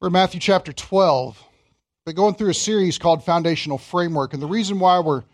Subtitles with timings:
[0.00, 1.44] We're in Matthew chapter 12.
[2.06, 4.32] but going through a series called Foundational Framework.
[4.32, 5.24] And the reason why we're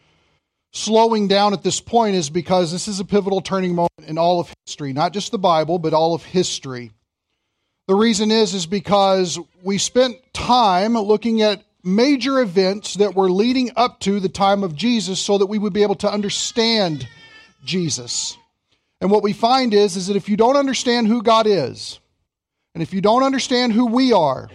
[0.73, 4.41] slowing down at this point is because this is a pivotal turning moment in all
[4.41, 6.93] of history, not just the Bible, but all of history.
[7.89, 13.71] The reason is is because we spent time looking at major events that were leading
[13.77, 17.07] up to the time of Jesus so that we would be able to understand
[17.67, 18.35] Jesus.
[19.03, 22.01] And what we find is is that if you don't understand who God is,
[22.75, 24.51] and if you don't understand who we are,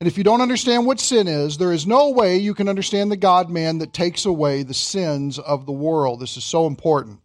[0.00, 3.10] and if you don't understand what sin is, there is no way you can understand
[3.10, 6.20] the God man that takes away the sins of the world.
[6.20, 7.20] This is so important.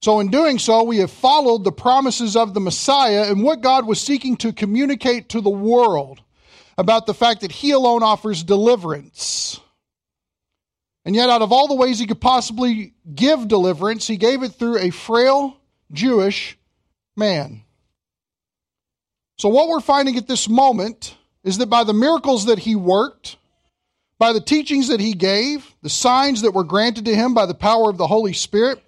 [0.00, 3.86] So, in doing so, we have followed the promises of the Messiah and what God
[3.86, 6.20] was seeking to communicate to the world
[6.76, 9.60] about the fact that He alone offers deliverance.
[11.04, 14.50] And yet, out of all the ways He could possibly give deliverance, He gave it
[14.50, 15.56] through a frail
[15.90, 16.56] Jewish
[17.16, 17.62] man.
[19.38, 23.36] So, what we're finding at this moment is that by the miracles that he worked,
[24.18, 27.54] by the teachings that he gave, the signs that were granted to him by the
[27.54, 28.82] power of the Holy Spirit,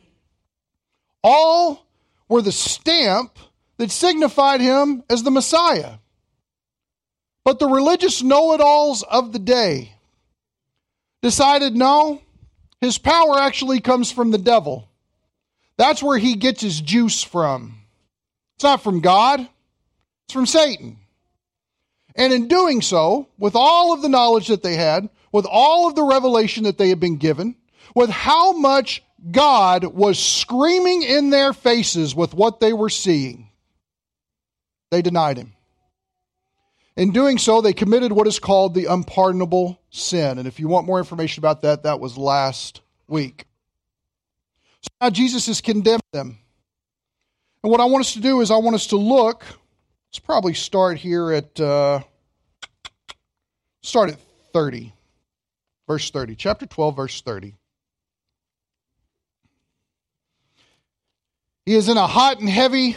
[1.23, 1.87] all
[2.29, 3.39] were the stamp
[3.77, 5.95] that signified him as the Messiah.
[7.45, 9.95] But the religious know it alls of the day
[11.23, 12.21] decided no,
[12.81, 14.89] his power actually comes from the devil.
[15.77, 17.77] That's where he gets his juice from.
[18.57, 19.49] It's not from God.
[20.31, 20.97] It's from Satan.
[22.15, 25.97] And in doing so, with all of the knowledge that they had, with all of
[25.97, 27.57] the revelation that they had been given,
[27.97, 33.51] with how much God was screaming in their faces with what they were seeing,
[34.93, 35.53] they denied him.
[36.97, 40.39] In doing so, they committed what is called the unpardonable sin.
[40.39, 43.47] And if you want more information about that, that was last week.
[44.83, 46.39] So now Jesus has condemned them.
[47.65, 49.45] And what I want us to do is I want us to look
[50.11, 52.01] Let's probably start here at uh,
[53.83, 54.19] start at
[54.53, 54.93] 30.
[55.87, 56.35] Verse 30.
[56.35, 57.55] Chapter 12, verse 30.
[61.65, 62.97] He is in a hot and heavy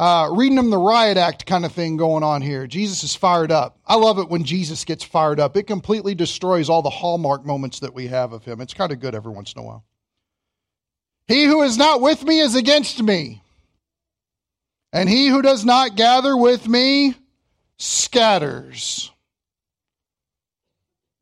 [0.00, 2.66] uh, reading them the riot act kind of thing going on here.
[2.66, 3.78] Jesus is fired up.
[3.86, 5.56] I love it when Jesus gets fired up.
[5.56, 8.60] It completely destroys all the hallmark moments that we have of him.
[8.60, 9.84] It's kind of good every once in a while.
[11.28, 13.42] He who is not with me is against me.
[14.92, 17.14] And he who does not gather with me
[17.78, 19.10] scatters.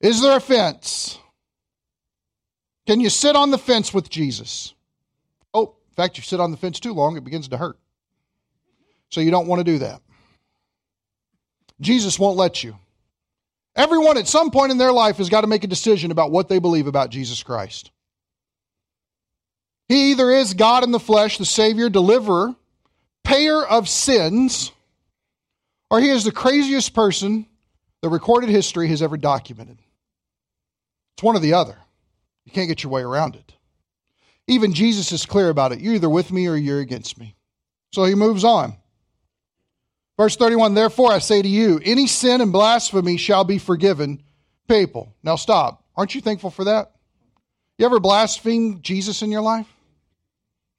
[0.00, 1.18] Is there a fence?
[2.86, 4.74] Can you sit on the fence with Jesus?
[5.52, 7.78] Oh, in fact, you sit on the fence too long, it begins to hurt.
[9.10, 10.00] So you don't want to do that.
[11.80, 12.76] Jesus won't let you.
[13.76, 16.48] Everyone at some point in their life has got to make a decision about what
[16.48, 17.90] they believe about Jesus Christ.
[19.88, 22.54] He either is God in the flesh, the Savior, deliverer,
[23.28, 24.72] payer of sins,
[25.90, 27.46] or he is the craziest person
[28.00, 29.78] that recorded history has ever documented.
[31.14, 31.76] It's one or the other.
[32.46, 33.52] You can't get your way around it.
[34.46, 35.80] Even Jesus is clear about it.
[35.80, 37.36] You're either with me or you're against me.
[37.92, 38.74] So he moves on.
[40.16, 44.22] Verse 31 Therefore I say to you, any sin and blasphemy shall be forgiven
[44.68, 45.14] people.
[45.22, 45.84] Now stop.
[45.96, 46.92] Aren't you thankful for that?
[47.76, 49.66] You ever blaspheme Jesus in your life?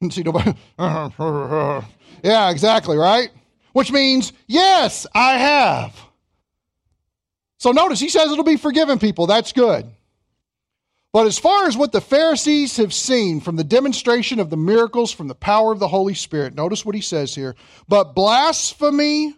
[0.10, 0.54] See nobody.
[2.22, 3.30] Yeah, exactly, right?
[3.72, 5.98] Which means, yes, I have.
[7.58, 9.26] So notice, he says it'll be forgiven people.
[9.26, 9.86] That's good.
[11.12, 15.12] But as far as what the Pharisees have seen from the demonstration of the miracles
[15.12, 17.56] from the power of the Holy Spirit, notice what he says here.
[17.88, 19.34] But blasphemy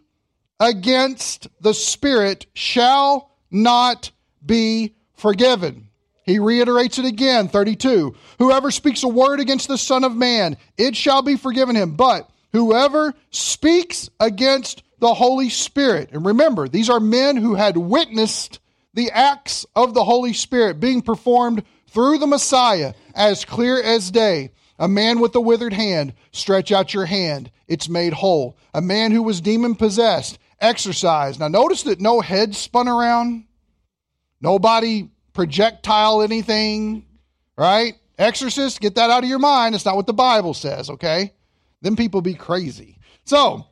[0.61, 4.11] against the Spirit shall not
[4.45, 5.89] be forgiven.
[6.25, 8.15] He reiterates it again, 32.
[8.39, 11.97] Whoever speaks a word against the Son of Man, it shall be forgiven him.
[11.97, 16.11] But whoever speaks against the Holy Spirit.
[16.13, 18.61] And remember, these are men who had witnessed
[18.95, 24.53] the acts of the Holy Spirit being performed through the Messiah as clear as day.
[24.79, 28.57] A man with a withered hand, stretch out your hand, it's made whole.
[28.75, 31.41] A man who was demon possessed, exorcised.
[31.41, 33.45] Now, notice that no head spun around,
[34.41, 37.05] nobody projectile anything,
[37.57, 37.95] right?
[38.19, 39.75] Exorcist, get that out of your mind.
[39.75, 41.33] It's not what the Bible says, okay?
[41.81, 42.99] Then people be crazy.
[43.25, 43.67] So,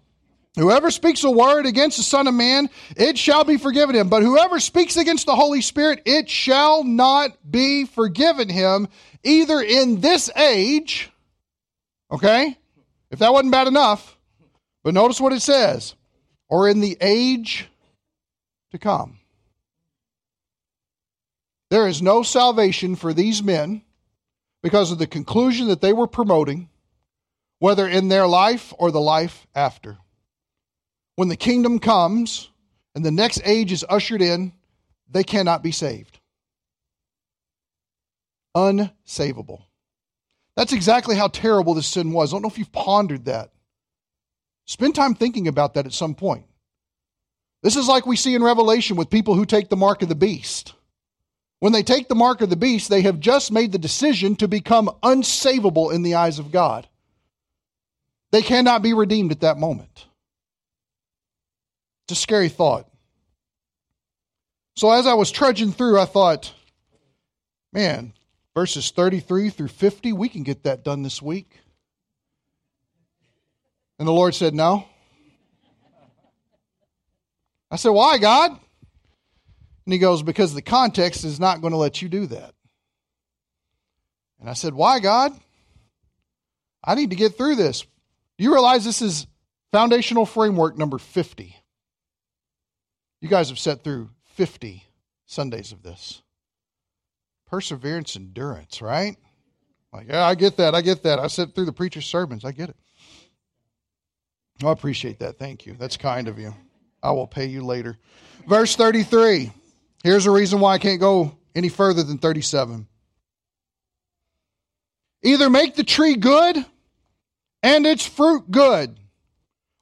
[0.56, 4.08] whoever speaks a word against the Son of Man, it shall be forgiven him.
[4.08, 8.88] But whoever speaks against the Holy Spirit, it shall not be forgiven him,
[9.22, 11.10] either in this age,
[12.10, 12.56] okay?
[13.10, 14.16] If that wasn't bad enough,
[14.82, 15.94] but notice what it says,
[16.48, 17.68] or in the age
[18.72, 19.19] to come.
[21.70, 23.82] There is no salvation for these men
[24.62, 26.68] because of the conclusion that they were promoting
[27.60, 29.98] whether in their life or the life after.
[31.16, 32.48] when the kingdom comes
[32.94, 34.52] and the next age is ushered in,
[35.10, 36.18] they cannot be saved.
[38.56, 39.64] Unsavable.
[40.56, 42.32] That's exactly how terrible this sin was.
[42.32, 43.50] I don't know if you've pondered that.
[44.66, 46.46] Spend time thinking about that at some point.
[47.62, 50.14] This is like we see in Revelation with people who take the mark of the
[50.14, 50.72] beast.
[51.60, 54.48] When they take the mark of the beast, they have just made the decision to
[54.48, 56.88] become unsavable in the eyes of God.
[58.32, 60.06] They cannot be redeemed at that moment.
[62.04, 62.88] It's a scary thought.
[64.74, 66.54] So as I was trudging through, I thought,
[67.72, 68.14] man,
[68.54, 71.60] verses 33 through 50, we can get that done this week.
[73.98, 74.86] And the Lord said, no.
[77.70, 78.58] I said, why, God?
[79.90, 82.54] And he goes, Because the context is not going to let you do that.
[84.38, 85.32] And I said, Why, God?
[86.84, 87.80] I need to get through this.
[88.38, 89.26] Do you realize this is
[89.72, 91.56] foundational framework number 50?
[93.20, 94.84] You guys have sat through 50
[95.26, 96.22] Sundays of this.
[97.48, 99.16] Perseverance, endurance, right?
[99.92, 100.72] Like, yeah, I get that.
[100.72, 101.18] I get that.
[101.18, 102.44] I sit through the preacher's sermons.
[102.44, 102.76] I get it.
[104.62, 105.36] I appreciate that.
[105.36, 105.74] Thank you.
[105.76, 106.54] That's kind of you.
[107.02, 107.98] I will pay you later.
[108.46, 109.50] Verse 33.
[110.02, 112.86] Here's a reason why I can't go any further than 37.
[115.22, 116.64] Either make the tree good
[117.62, 118.96] and its fruit good,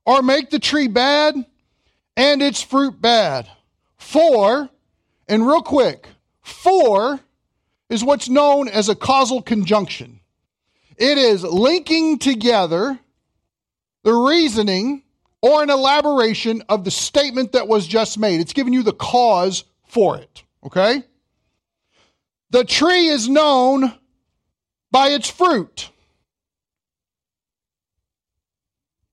[0.04, 1.36] or make the tree bad
[2.16, 3.48] and its fruit bad.
[3.96, 4.68] For,
[5.28, 6.08] and real quick,
[6.40, 7.20] for
[7.88, 10.20] is what's known as a causal conjunction.
[10.96, 12.98] It is linking together
[14.02, 15.02] the reasoning
[15.40, 18.40] or an elaboration of the statement that was just made.
[18.40, 20.44] It's giving you the cause for it.
[20.64, 21.02] Okay?
[22.50, 23.92] The tree is known
[24.90, 25.90] by its fruit.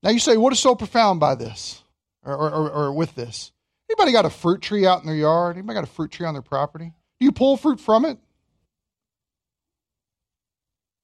[0.02, 1.82] Now you say, what is so profound by this
[2.24, 3.52] or, or, or, with this?
[3.90, 5.56] Anybody got a fruit tree out in their yard?
[5.56, 6.92] Anybody got a fruit tree on their property?
[7.18, 8.18] Do you pull fruit from it?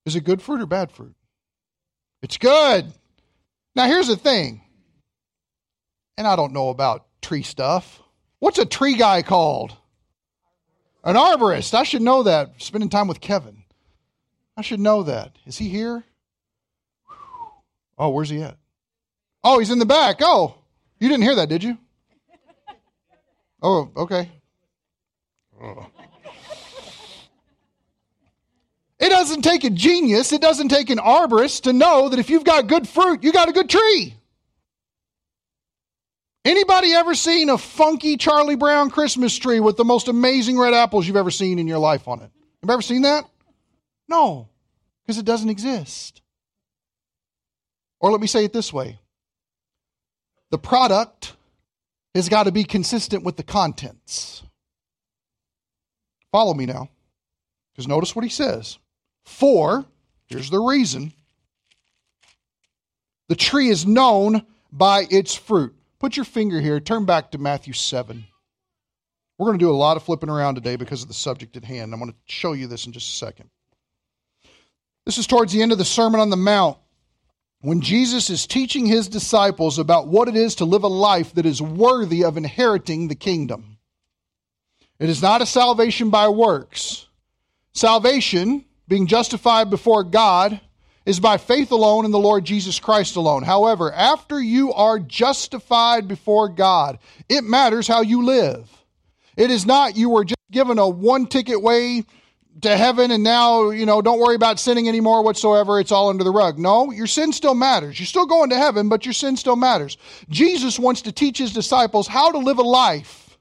[0.05, 1.15] Is it good fruit or bad fruit?
[2.23, 2.93] It's good.
[3.75, 4.63] Now here's the thing,
[6.19, 8.02] and I don't know about tree stuff.
[8.43, 9.73] What's a tree guy called?
[11.05, 11.75] An arborist.
[11.75, 12.61] I should know that.
[12.61, 13.63] Spending time with Kevin.
[14.57, 15.37] I should know that.
[15.47, 16.03] Is he here?
[17.97, 18.57] Oh, where's he at?
[19.45, 20.17] Oh, he's in the back.
[20.23, 20.57] Oh,
[20.99, 21.79] you didn't hear that, did you?
[23.63, 24.29] Oh, okay.
[25.63, 25.87] Oh.
[28.99, 32.43] It doesn't take a genius, it doesn't take an arborist to know that if you've
[32.43, 34.17] got good fruit, you got a good tree.
[36.45, 41.07] Anybody ever seen a funky Charlie Brown Christmas tree with the most amazing red apples
[41.07, 42.23] you've ever seen in your life on it?
[42.23, 43.25] Have you ever seen that?
[44.09, 44.49] No,
[45.03, 46.21] because it doesn't exist.
[48.01, 48.99] Or let me say it this way
[50.51, 51.35] the product
[52.15, 54.43] has got to be consistent with the contents.
[56.33, 56.89] Follow me now,
[57.73, 58.79] because notice what he says.
[59.25, 59.85] For,
[60.27, 61.13] here's the reason
[63.29, 65.75] the tree is known by its fruit.
[66.03, 68.25] Put your finger here, turn back to Matthew 7.
[69.39, 71.65] We're going to do a lot of flipping around today because of the subject at
[71.65, 71.95] hand.
[71.95, 73.51] I'm going to show you this in just a second.
[75.07, 76.77] This is towards the end of the Sermon on the Mount
[77.61, 81.47] when Jesus is teaching his disciples about what it is to live a life that
[81.47, 83.79] is worthy of inheriting the kingdom.
[84.99, 87.07] It is not a salvation by works.
[87.75, 90.61] Salvation, being justified before God,
[91.05, 93.43] is by faith alone in the Lord Jesus Christ alone.
[93.43, 98.69] However, after you are justified before God, it matters how you live.
[99.37, 102.05] It is not you were just given a one ticket way
[102.61, 105.81] to heaven and now, you know, don't worry about sinning anymore whatsoever.
[105.81, 106.59] It's all under the rug.
[106.59, 107.99] No, your sin still matters.
[107.99, 109.97] You're still going to heaven, but your sin still matters.
[110.29, 113.39] Jesus wants to teach his disciples how to live a life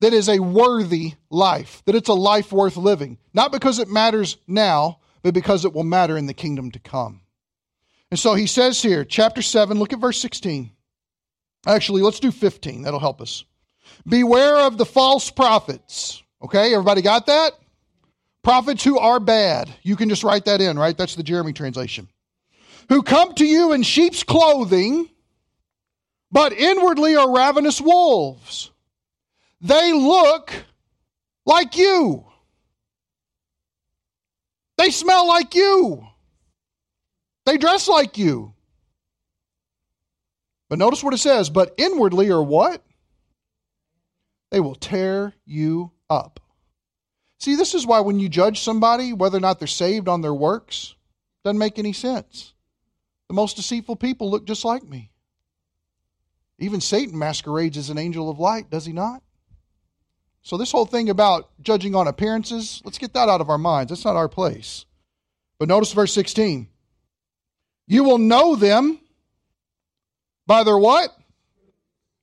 [0.00, 3.18] that is a worthy life, that it's a life worth living.
[3.34, 7.20] Not because it matters now, but because it will matter in the kingdom to come.
[8.10, 10.70] And so he says here, chapter 7, look at verse 16.
[11.66, 12.80] Actually, let's do 15.
[12.80, 13.44] That'll help us.
[14.06, 16.22] Beware of the false prophets.
[16.40, 17.52] Okay, everybody got that?
[18.42, 19.68] Prophets who are bad.
[19.82, 20.96] You can just write that in, right?
[20.96, 22.08] That's the Jeremy translation.
[22.88, 25.10] Who come to you in sheep's clothing,
[26.32, 28.70] but inwardly are ravenous wolves.
[29.60, 30.54] They look
[31.44, 32.27] like you
[34.78, 36.06] they smell like you.
[37.44, 38.54] They dress like you.
[40.68, 42.82] But notice what it says, but inwardly or what?
[44.50, 46.40] They will tear you up.
[47.40, 50.34] See, this is why when you judge somebody, whether or not they're saved on their
[50.34, 50.94] works,
[51.44, 52.52] doesn't make any sense.
[53.28, 55.10] The most deceitful people look just like me.
[56.58, 59.22] Even Satan masquerades as an angel of light, does he not?
[60.48, 63.90] So, this whole thing about judging on appearances, let's get that out of our minds.
[63.90, 64.86] That's not our place.
[65.58, 66.66] But notice verse 16.
[67.86, 68.98] You will know them
[70.46, 71.14] by their what?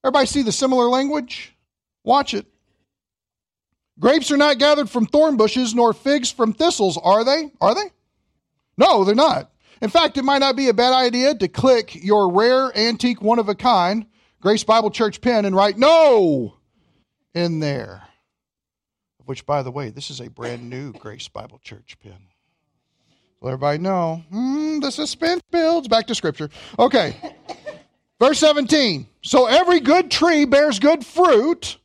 [0.04, 1.56] Everybody see the similar language?
[2.04, 2.48] Watch it.
[4.00, 7.52] Grapes are not gathered from thorn bushes, nor figs from thistles, are they?
[7.62, 7.92] Are they?
[8.76, 9.52] No, they're not.
[9.84, 13.38] In fact, it might not be a bad idea to click your rare, antique, one
[13.38, 14.08] of a kind
[14.42, 16.56] Grace Bible Church pen and write no
[17.36, 18.02] in there.
[19.26, 22.18] Which, by the way, this is a brand new Grace Bible Church pen.
[23.42, 24.24] Let everybody know.
[24.32, 25.88] Mm, the suspense builds.
[25.88, 26.50] Back to Scripture.
[26.78, 27.16] Okay.
[28.20, 29.08] Verse 17.
[29.22, 31.78] So every good tree bears good fruit,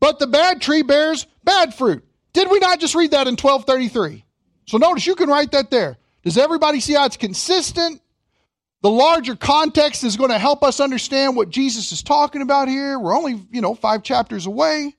[0.00, 2.04] but the bad tree bears bad fruit.
[2.32, 4.24] Did we not just read that in 1233?
[4.66, 5.98] So notice you can write that there.
[6.22, 8.00] Does everybody see how it's consistent?
[8.82, 12.98] The larger context is going to help us understand what Jesus is talking about here.
[12.98, 14.96] We're only, you know, five chapters away.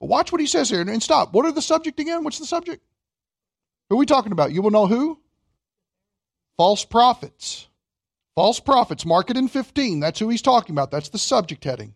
[0.00, 1.32] But watch what he says here and stop.
[1.32, 2.24] What are the subject again?
[2.24, 2.82] What's the subject?
[3.88, 4.52] Who are we talking about?
[4.52, 5.18] You will know who?
[6.56, 7.68] False prophets.
[8.34, 9.98] False prophets, mark it in 15.
[9.98, 10.92] That's who he's talking about.
[10.92, 11.94] That's the subject heading.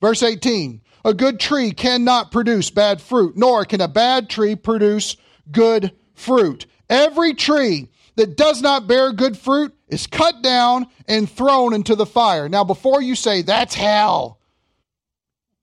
[0.00, 5.16] Verse 18 A good tree cannot produce bad fruit, nor can a bad tree produce
[5.52, 6.66] good fruit.
[6.90, 12.06] Every tree that does not bear good fruit is cut down and thrown into the
[12.06, 12.48] fire.
[12.48, 14.40] Now, before you say that's hell,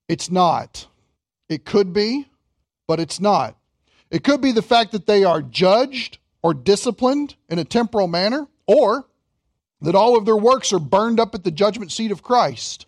[0.07, 0.87] it's not.
[1.53, 2.27] It could be,
[2.87, 3.55] but it's not.
[4.09, 8.47] It could be the fact that they are judged or disciplined in a temporal manner,
[8.65, 9.07] or
[9.81, 12.87] that all of their works are burned up at the judgment seat of Christ.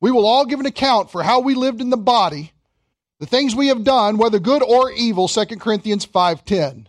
[0.00, 2.52] We will all give an account for how we lived in the body,
[3.20, 6.88] the things we have done, whether good or evil, 2 Corinthians 5:10.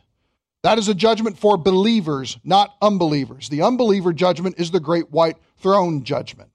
[0.64, 3.48] That is a judgment for believers, not unbelievers.
[3.48, 6.52] The unbeliever judgment is the great white throne judgment.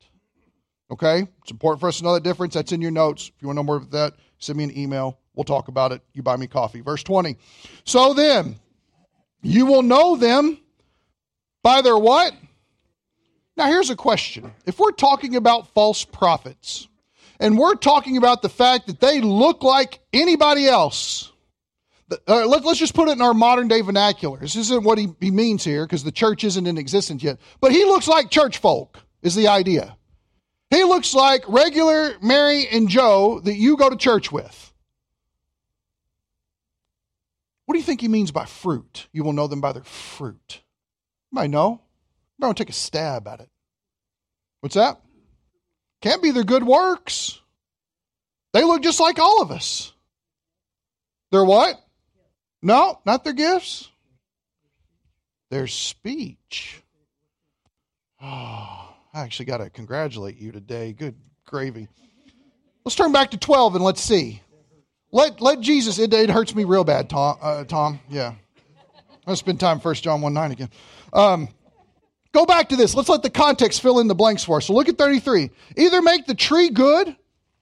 [0.91, 1.29] Okay?
[1.43, 2.55] It's important for us to know that difference.
[2.55, 3.31] That's in your notes.
[3.35, 5.19] If you want to know more about that, send me an email.
[5.35, 6.03] We'll talk about it.
[6.13, 6.81] You buy me coffee.
[6.81, 7.37] Verse 20.
[7.85, 8.57] So then,
[9.43, 10.59] you will know them
[11.63, 12.33] by their what?
[13.57, 14.53] Now, here's a question.
[14.67, 16.89] If we're talking about false prophets,
[17.39, 21.33] and we're talking about the fact that they look like anybody else,
[22.29, 24.39] uh, let, us just put it in our modern day vernacular.
[24.39, 27.39] This isn't what he, he means here because the church isn't in existence yet.
[27.61, 29.97] But he looks like church folk, is the idea.
[30.71, 34.73] He looks like regular Mary and Joe that you go to church with.
[37.67, 39.09] What do you think he means by fruit?
[39.13, 40.63] You will know them by their fruit.
[41.31, 41.83] Might know.
[42.41, 43.51] To take a stab at it.
[44.61, 44.99] What's that?
[46.01, 47.39] Can't be their good works.
[48.53, 49.93] They look just like all of us.
[51.31, 51.77] They're what?
[52.63, 53.89] No, not their gifts.
[55.51, 56.83] Their speech.
[58.23, 60.93] Oh, I actually got to congratulate you today.
[60.93, 61.89] Good gravy.
[62.85, 64.41] Let's turn back to 12 and let's see.
[65.13, 67.37] Let, let Jesus, it, it hurts me real bad, Tom.
[67.43, 67.99] Uh, Tom.
[68.09, 68.35] Yeah.
[69.27, 70.71] Let's spend time 1 John 1 9 again.
[71.13, 71.49] Um,
[72.33, 72.95] go back to this.
[72.95, 74.67] Let's let the context fill in the blanks for us.
[74.67, 75.51] So look at 33.
[75.77, 77.17] Either make the tree good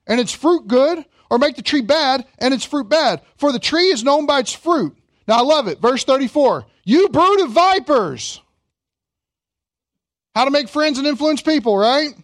[0.07, 3.21] and its fruit good, or make the tree bad and its fruit bad.
[3.37, 4.97] For the tree is known by its fruit.
[5.27, 5.81] Now I love it.
[5.81, 8.41] Verse 34 You brood of vipers.
[10.39, 12.15] How to make friends and influence people, right?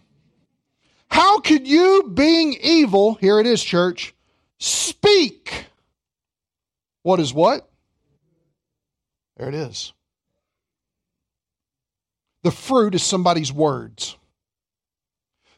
[1.09, 4.15] How could you, being evil, here it is, church,
[4.57, 5.65] speak?
[7.03, 7.69] What is what?
[9.35, 9.91] There it is.
[12.43, 14.15] The fruit is somebody's words.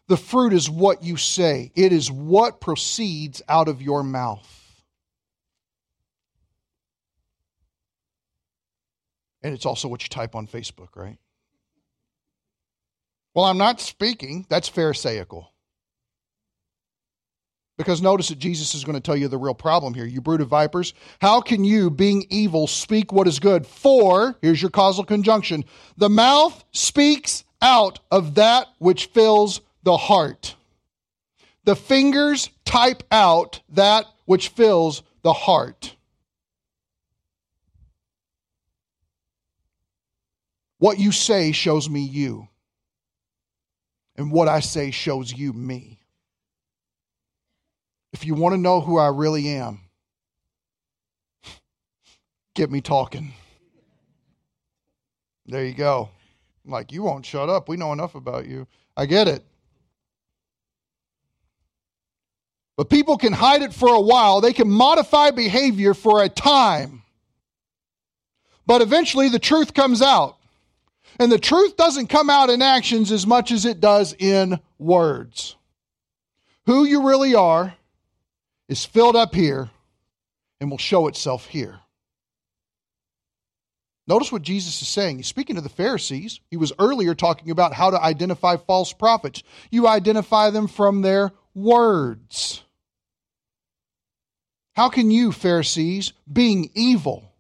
[0.07, 4.81] The fruit is what you say, it is what proceeds out of your mouth.
[9.43, 11.19] And it's also what you type on Facebook, right?
[13.37, 14.47] Well, I'm not speaking.
[14.49, 15.53] That's Pharisaical.
[17.77, 20.05] Because notice that Jesus is going to tell you the real problem here.
[20.05, 23.67] You brood of vipers, how can you, being evil, speak what is good?
[23.67, 25.65] For, here's your causal conjunction,
[25.97, 30.55] the mouth speaks out of that which fills the heart.
[31.63, 35.95] The fingers type out that which fills the heart.
[40.79, 42.47] What you say shows me you,
[44.17, 45.99] and what I say shows you me.
[48.13, 49.81] If you want to know who I really am,
[52.55, 53.33] get me talking.
[55.45, 56.09] There you go.
[56.65, 57.69] like, you won't shut up.
[57.69, 58.67] We know enough about you.
[58.97, 59.43] I get it.
[62.75, 67.03] But people can hide it for a while, they can modify behavior for a time.
[68.65, 70.36] But eventually the truth comes out.
[71.19, 75.55] And the truth doesn't come out in actions as much as it does in words.
[76.67, 77.73] who you really are
[78.67, 79.69] is filled up here
[80.59, 81.79] and will show itself here.
[84.05, 85.17] Notice what Jesus is saying.
[85.17, 86.39] He's speaking to the Pharisees.
[86.49, 89.43] He was earlier talking about how to identify false prophets.
[89.69, 92.63] You identify them from their words.
[94.75, 97.33] How can you, Pharisees, being evil,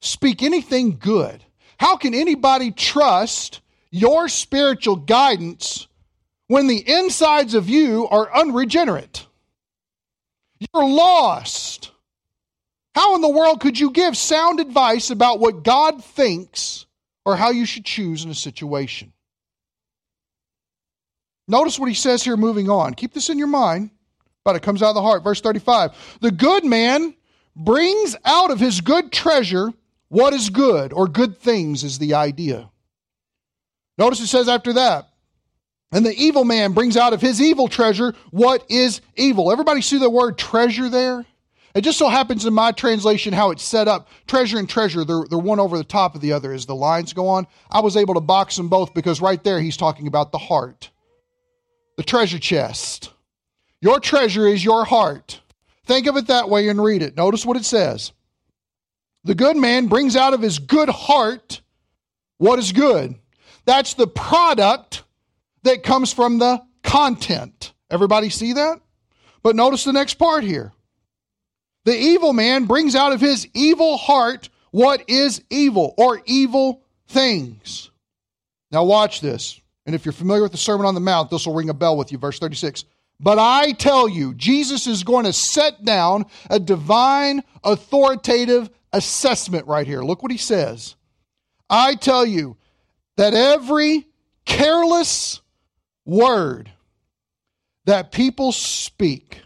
[0.00, 1.44] speak anything good?
[1.78, 3.60] How can anybody trust
[3.90, 5.86] your spiritual guidance
[6.48, 9.26] when the insides of you are unregenerate?
[10.58, 11.90] You're lost.
[12.94, 16.86] How in the world could you give sound advice about what God thinks
[17.24, 19.12] or how you should choose in a situation?
[21.48, 22.94] Notice what he says here moving on.
[22.94, 23.90] Keep this in your mind,
[24.44, 25.24] but it comes out of the heart.
[25.24, 27.14] Verse 35 The good man
[27.56, 29.72] brings out of his good treasure
[30.12, 32.68] what is good, or good things is the idea.
[33.96, 35.08] Notice it says after that,
[35.90, 39.50] and the evil man brings out of his evil treasure what is evil.
[39.50, 41.24] Everybody see the word treasure there?
[41.74, 44.08] It just so happens in my translation how it's set up.
[44.26, 47.14] Treasure and treasure, they're, they're one over the top of the other as the lines
[47.14, 47.46] go on.
[47.70, 50.90] I was able to box them both because right there he's talking about the heart,
[51.96, 53.10] the treasure chest.
[53.80, 55.40] Your treasure is your heart.
[55.86, 57.16] Think of it that way and read it.
[57.16, 58.12] Notice what it says.
[59.24, 61.60] The good man brings out of his good heart
[62.38, 63.14] what is good.
[63.64, 65.04] That's the product
[65.62, 67.72] that comes from the content.
[67.90, 68.80] Everybody see that?
[69.42, 70.72] But notice the next part here.
[71.84, 77.90] The evil man brings out of his evil heart what is evil or evil things.
[78.70, 79.60] Now, watch this.
[79.84, 81.96] And if you're familiar with the Sermon on the Mount, this will ring a bell
[81.96, 82.18] with you.
[82.18, 82.84] Verse 36.
[83.20, 89.86] But I tell you, Jesus is going to set down a divine, authoritative assessment right
[89.86, 90.02] here.
[90.02, 90.96] Look what he says.
[91.68, 92.56] I tell you
[93.16, 94.06] that every
[94.44, 95.40] careless
[96.04, 96.70] word
[97.86, 99.40] that people speak,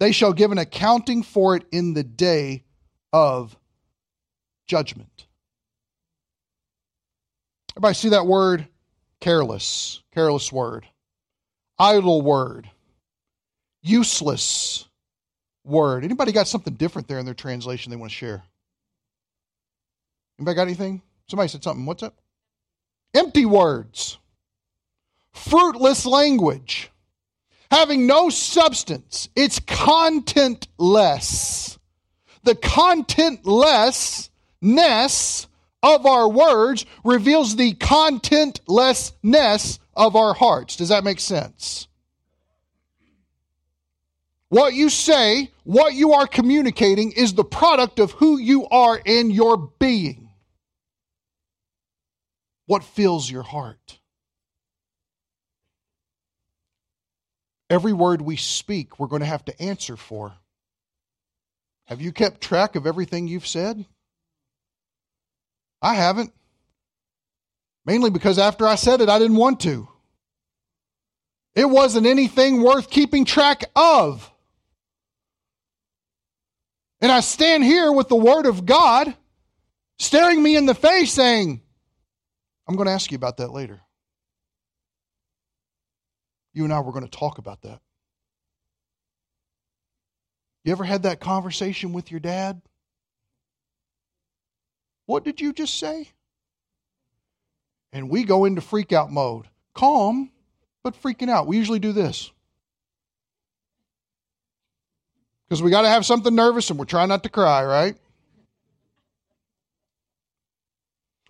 [0.00, 2.64] they shall give an accounting for it in the day
[3.12, 3.56] of
[4.66, 5.26] judgment.
[7.76, 8.66] Everybody see that word?
[9.20, 10.02] Careless.
[10.12, 10.86] Careless word.
[11.78, 12.68] Idle word.
[13.82, 14.86] Useless
[15.64, 16.04] word.
[16.04, 18.42] Anybody got something different there in their translation they want to share?
[20.38, 21.02] Anybody got anything?
[21.28, 21.86] Somebody said something.
[21.86, 22.16] What's up?
[23.14, 24.18] Empty words.
[25.32, 26.90] Fruitless language
[27.72, 29.28] having no substance.
[29.34, 31.78] It's contentless.
[32.44, 35.46] The contentlessness
[35.82, 40.76] of our words reveals the contentlessness of our hearts.
[40.76, 41.88] Does that make sense?
[44.52, 49.30] What you say, what you are communicating, is the product of who you are in
[49.30, 50.28] your being.
[52.66, 53.98] What fills your heart?
[57.70, 60.34] Every word we speak, we're going to have to answer for.
[61.86, 63.86] Have you kept track of everything you've said?
[65.80, 66.30] I haven't.
[67.86, 69.88] Mainly because after I said it, I didn't want to.
[71.54, 74.28] It wasn't anything worth keeping track of.
[77.02, 79.14] And I stand here with the Word of God
[79.98, 81.60] staring me in the face saying,
[82.68, 83.80] I'm going to ask you about that later.
[86.54, 87.80] You and I were going to talk about that.
[90.64, 92.62] You ever had that conversation with your dad?
[95.06, 96.08] What did you just say?
[97.92, 99.48] And we go into freak out mode.
[99.74, 100.30] Calm,
[100.84, 101.48] but freaking out.
[101.48, 102.30] We usually do this.
[105.52, 107.94] Because we got to have something nervous and we're trying not to cry, right?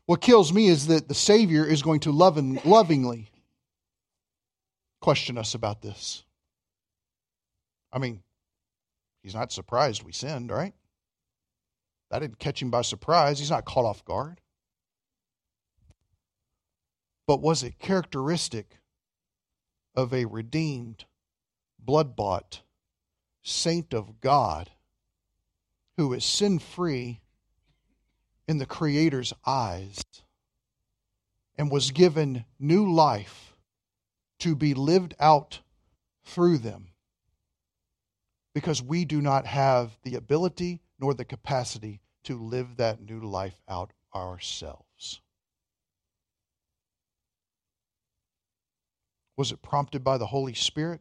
[0.07, 3.33] What kills me is that the Savior is going to loving, lovingly
[5.01, 6.23] question us about this.
[7.93, 8.23] I mean,
[9.25, 10.75] he's not surprised we sinned, right?
[12.13, 13.41] That didn't catch him by surprise.
[13.41, 14.41] He's not caught off guard.
[17.27, 18.79] But was it characteristic
[19.97, 21.07] of a redeemed,
[21.81, 22.61] blood bought
[23.43, 24.71] saint of God
[25.97, 27.21] who is sin free
[28.49, 30.03] in the Creator's eyes
[31.57, 33.55] and was given new life
[34.39, 35.61] to be lived out
[36.25, 36.89] through them
[38.55, 43.61] because we do not have the ability nor the capacity to live that new life
[43.69, 45.21] out ourselves.
[49.37, 51.01] Was it prompted by the Holy Spirit?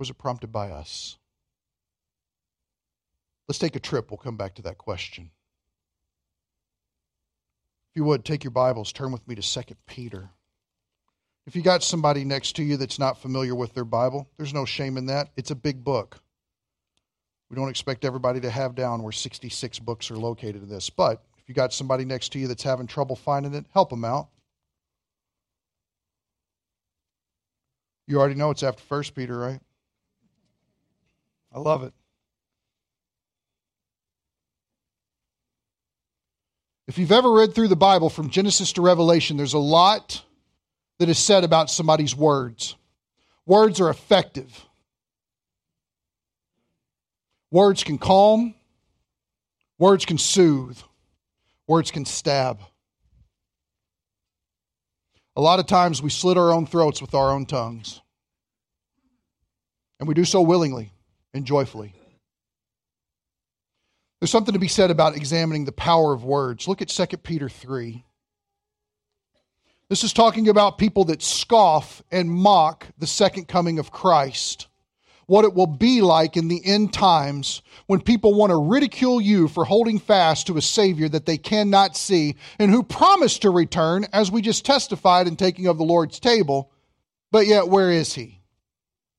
[0.00, 1.18] Was it prompted by us?
[3.46, 4.10] Let's take a trip.
[4.10, 5.30] We'll come back to that question.
[7.90, 10.30] If you would, take your Bibles, turn with me to 2 Peter.
[11.46, 14.64] If you got somebody next to you that's not familiar with their Bible, there's no
[14.64, 15.28] shame in that.
[15.36, 16.22] It's a big book.
[17.50, 20.88] We don't expect everybody to have down where 66 books are located in this.
[20.88, 24.06] But if you got somebody next to you that's having trouble finding it, help them
[24.06, 24.28] out.
[28.06, 29.60] You already know it's after First Peter, right?
[31.52, 31.92] I love it.
[36.86, 40.24] If you've ever read through the Bible from Genesis to Revelation, there's a lot
[40.98, 42.76] that is said about somebody's words.
[43.46, 44.66] Words are effective.
[47.52, 48.54] Words can calm,
[49.76, 50.78] words can soothe,
[51.66, 52.60] words can stab.
[55.34, 58.02] A lot of times we slit our own throats with our own tongues.
[59.98, 60.92] And we do so willingly
[61.34, 61.94] and joyfully.
[64.20, 66.68] There's something to be said about examining the power of words.
[66.68, 68.04] Look at 2 Peter 3.
[69.88, 74.68] This is talking about people that scoff and mock the second coming of Christ.
[75.26, 79.48] What it will be like in the end times when people want to ridicule you
[79.48, 84.06] for holding fast to a Savior that they cannot see and who promised to return,
[84.12, 86.70] as we just testified in taking of the Lord's table.
[87.32, 88.40] But yet, where is He?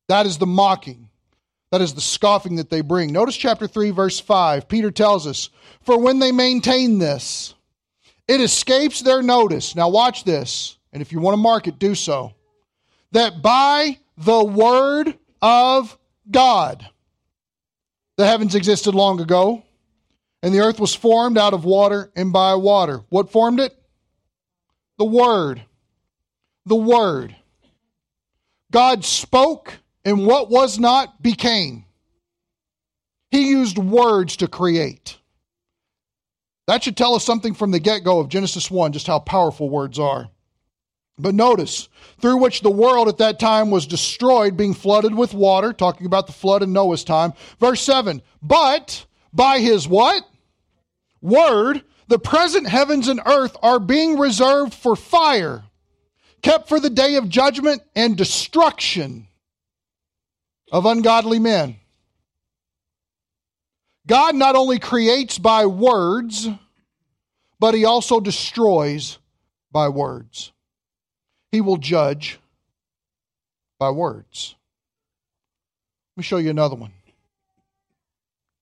[0.09, 1.09] That is the mocking.
[1.71, 3.11] That is the scoffing that they bring.
[3.11, 4.67] Notice chapter 3, verse 5.
[4.67, 5.49] Peter tells us,
[5.81, 7.53] For when they maintain this,
[8.27, 9.75] it escapes their notice.
[9.75, 10.77] Now, watch this.
[10.93, 12.33] And if you want to mark it, do so.
[13.13, 15.97] That by the word of
[16.29, 16.87] God,
[18.17, 19.63] the heavens existed long ago,
[20.43, 23.01] and the earth was formed out of water and by water.
[23.09, 23.75] What formed it?
[24.97, 25.63] The Word.
[26.65, 27.35] The Word.
[28.71, 31.85] God spoke, and what was not became.
[33.29, 35.17] He used words to create.
[36.67, 39.69] That should tell us something from the get go of Genesis 1, just how powerful
[39.69, 40.29] words are.
[41.17, 41.87] But notice,
[42.19, 46.27] through which the world at that time was destroyed, being flooded with water, talking about
[46.27, 47.33] the flood in Noah's time.
[47.59, 50.23] Verse 7 But by his what?
[51.21, 55.63] Word, the present heavens and earth are being reserved for fire,
[56.41, 59.27] kept for the day of judgment and destruction
[60.71, 61.75] of ungodly men.
[64.07, 66.47] God not only creates by words,
[67.59, 69.19] but he also destroys
[69.71, 70.51] by words.
[71.51, 72.39] He will judge
[73.77, 74.55] by words.
[76.15, 76.93] Let me show you another one.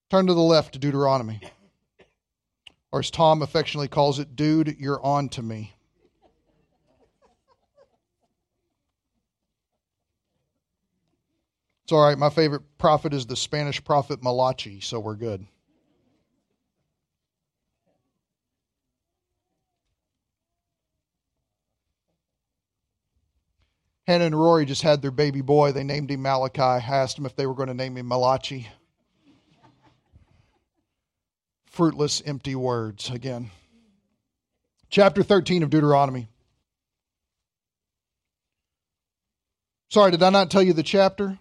[0.09, 1.39] Turn to the left to Deuteronomy.
[2.91, 5.73] Or as Tom affectionately calls it, dude, you're on to me.
[11.89, 12.19] It's all right.
[12.19, 15.47] My favorite prophet is the Spanish prophet Malachi, so we're good.
[24.06, 25.71] Hannah and Rory just had their baby boy.
[25.71, 26.62] They named him Malachi.
[26.62, 28.67] I asked them if they were going to name him Malachi.
[31.65, 33.49] Fruitless, empty words again.
[34.91, 36.28] Chapter 13 of Deuteronomy.
[39.89, 41.39] Sorry, did I not tell you the chapter?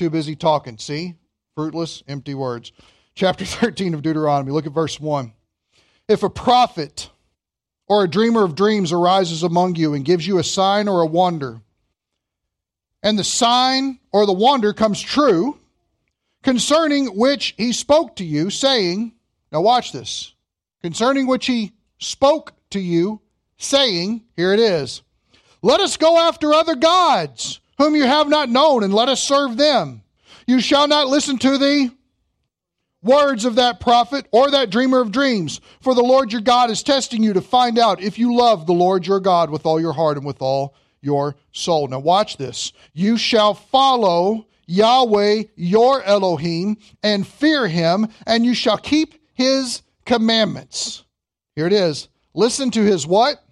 [0.00, 0.78] Too busy talking.
[0.78, 1.16] See?
[1.54, 2.72] Fruitless, empty words.
[3.14, 4.50] Chapter 13 of Deuteronomy.
[4.50, 5.30] Look at verse 1.
[6.08, 7.10] If a prophet
[7.86, 11.06] or a dreamer of dreams arises among you and gives you a sign or a
[11.06, 11.60] wonder,
[13.02, 15.58] and the sign or the wonder comes true,
[16.42, 19.12] concerning which he spoke to you, saying,
[19.52, 20.34] Now watch this,
[20.80, 23.20] concerning which he spoke to you,
[23.58, 25.02] saying, Here it is,
[25.60, 29.56] let us go after other gods, whom you have not known, and let us serve
[29.56, 30.02] them.
[30.46, 31.90] You shall not listen to the
[33.02, 35.62] words of that prophet or that dreamer of dreams.
[35.80, 38.74] For the Lord your God is testing you to find out if you love the
[38.74, 41.88] Lord your God with all your heart and with all your soul.
[41.88, 42.74] Now, watch this.
[42.92, 51.04] You shall follow Yahweh your Elohim and fear him, and you shall keep his commandments.
[51.56, 52.10] Here it is.
[52.34, 53.42] Listen to his what?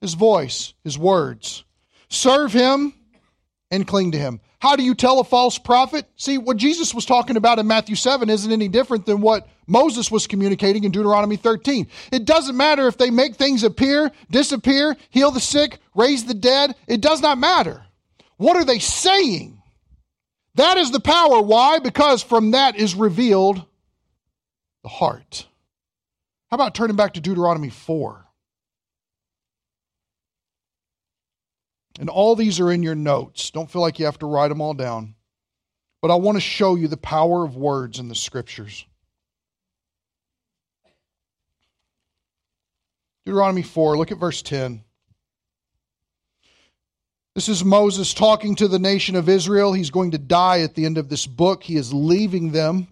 [0.00, 1.62] His voice, his words.
[2.08, 2.94] Serve him
[3.70, 4.40] and cling to him.
[4.60, 6.06] How do you tell a false prophet?
[6.16, 10.10] See, what Jesus was talking about in Matthew 7 isn't any different than what Moses
[10.10, 11.86] was communicating in Deuteronomy 13.
[12.10, 16.74] It doesn't matter if they make things appear, disappear, heal the sick, raise the dead.
[16.86, 17.84] It does not matter.
[18.36, 19.60] What are they saying?
[20.54, 21.40] That is the power.
[21.40, 21.78] Why?
[21.78, 23.64] Because from that is revealed
[24.82, 25.46] the heart.
[26.50, 28.24] How about turning back to Deuteronomy 4?
[31.98, 33.50] And all these are in your notes.
[33.50, 35.14] Don't feel like you have to write them all down.
[36.00, 38.86] But I want to show you the power of words in the scriptures.
[43.26, 44.82] Deuteronomy 4, look at verse 10.
[47.34, 49.72] This is Moses talking to the nation of Israel.
[49.72, 51.62] He's going to die at the end of this book.
[51.62, 52.88] He is leaving them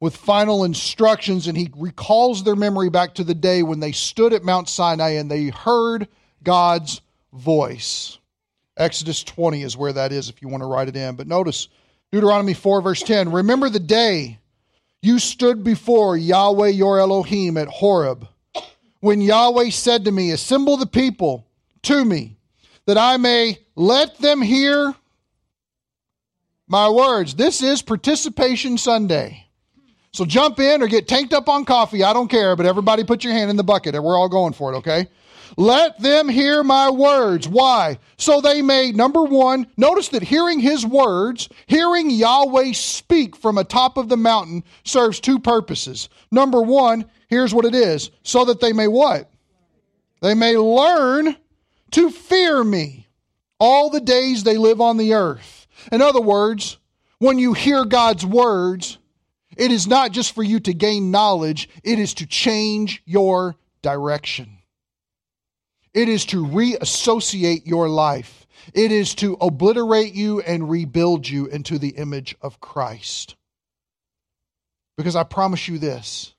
[0.00, 4.32] with final instructions, and he recalls their memory back to the day when they stood
[4.32, 6.08] at Mount Sinai and they heard
[6.42, 8.18] God's voice.
[8.78, 11.16] Exodus 20 is where that is if you want to write it in.
[11.16, 11.68] But notice
[12.12, 14.38] Deuteronomy 4, verse 10 Remember the day
[15.02, 18.26] you stood before Yahweh your Elohim at Horeb,
[19.00, 21.46] when Yahweh said to me, Assemble the people
[21.82, 22.36] to me,
[22.86, 24.94] that I may let them hear
[26.66, 27.34] my words.
[27.34, 29.44] This is Participation Sunday.
[30.12, 32.02] So jump in or get tanked up on coffee.
[32.02, 34.52] I don't care, but everybody put your hand in the bucket and we're all going
[34.52, 35.08] for it, okay?
[35.56, 37.48] Let them hear my words.
[37.48, 37.98] Why?
[38.16, 43.96] So they may, number one, notice that hearing his words, hearing Yahweh speak from atop
[43.96, 46.08] of the mountain serves two purposes.
[46.30, 49.30] Number one, here's what it is so that they may what?
[50.20, 51.36] They may learn
[51.92, 53.06] to fear me
[53.58, 55.66] all the days they live on the earth.
[55.90, 56.78] In other words,
[57.18, 58.98] when you hear God's words,
[59.56, 64.57] it is not just for you to gain knowledge, it is to change your direction.
[65.98, 68.46] It is to reassociate your life.
[68.72, 73.34] It is to obliterate you and rebuild you into the image of Christ.
[74.96, 76.36] Because I promise you this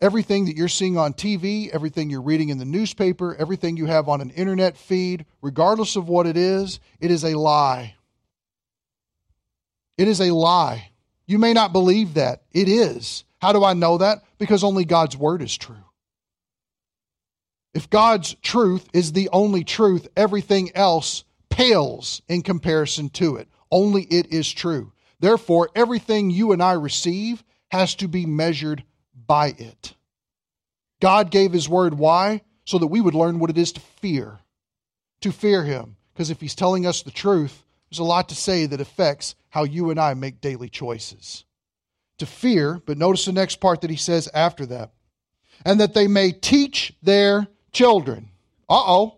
[0.00, 4.08] everything that you're seeing on TV, everything you're reading in the newspaper, everything you have
[4.08, 7.96] on an internet feed, regardless of what it is, it is a lie.
[9.96, 10.90] It is a lie.
[11.26, 12.42] You may not believe that.
[12.52, 13.24] It is.
[13.40, 14.18] How do I know that?
[14.38, 15.87] Because only God's word is true.
[17.74, 23.48] If God's truth is the only truth, everything else pales in comparison to it.
[23.70, 24.92] Only it is true.
[25.20, 28.84] Therefore, everything you and I receive has to be measured
[29.26, 29.94] by it.
[31.00, 31.94] God gave His word.
[31.94, 32.42] Why?
[32.64, 34.38] So that we would learn what it is to fear.
[35.20, 35.96] To fear Him.
[36.12, 39.64] Because if He's telling us the truth, there's a lot to say that affects how
[39.64, 41.44] you and I make daily choices.
[42.18, 44.92] To fear, but notice the next part that He says after that.
[45.64, 48.28] And that they may teach their children.
[48.68, 49.14] Uh oh.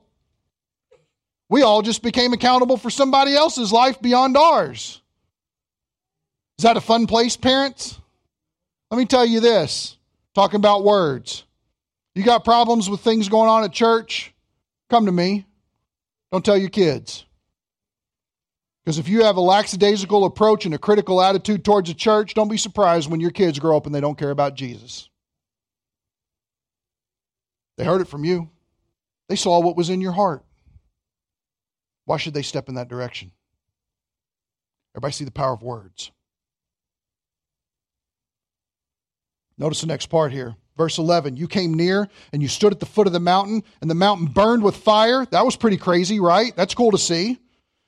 [1.49, 5.01] We all just became accountable for somebody else's life beyond ours.
[6.59, 7.99] Is that a fun place, parents?
[8.91, 9.97] Let me tell you this
[10.35, 11.45] talking about words.
[12.15, 14.33] You got problems with things going on at church?
[14.89, 15.47] Come to me.
[16.33, 17.25] Don't tell your kids.
[18.85, 22.49] Because if you have a lackadaisical approach and a critical attitude towards the church, don't
[22.49, 25.10] be surprised when your kids grow up and they don't care about Jesus.
[27.81, 28.51] They heard it from you,
[29.31, 30.45] they saw what was in your heart.
[32.05, 33.33] Why should they step in that direction?
[34.95, 36.11] Everybody see the power of words.
[39.57, 40.57] Notice the next part here.
[40.77, 43.91] Verse 11, you came near and you stood at the foot of the mountain, and
[43.91, 45.25] the mountain burned with fire.
[45.31, 46.55] That was pretty crazy, right?
[46.55, 47.39] That's cool to see.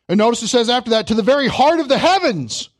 [0.09, 2.70] And notice it says after that, to the very heart of the heavens.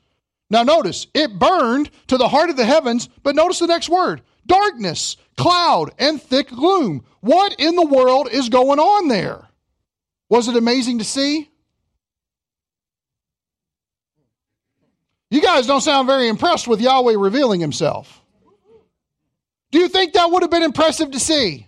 [0.53, 4.21] Now, notice, it burned to the heart of the heavens, but notice the next word
[4.47, 7.07] darkness, cloud, and thick gloom.
[7.21, 9.49] What in the world is going on there?
[10.29, 11.49] Was it amazing to see?
[15.31, 18.21] You guys don't sound very impressed with Yahweh revealing himself.
[19.71, 21.67] Do you think that would have been impressive to see?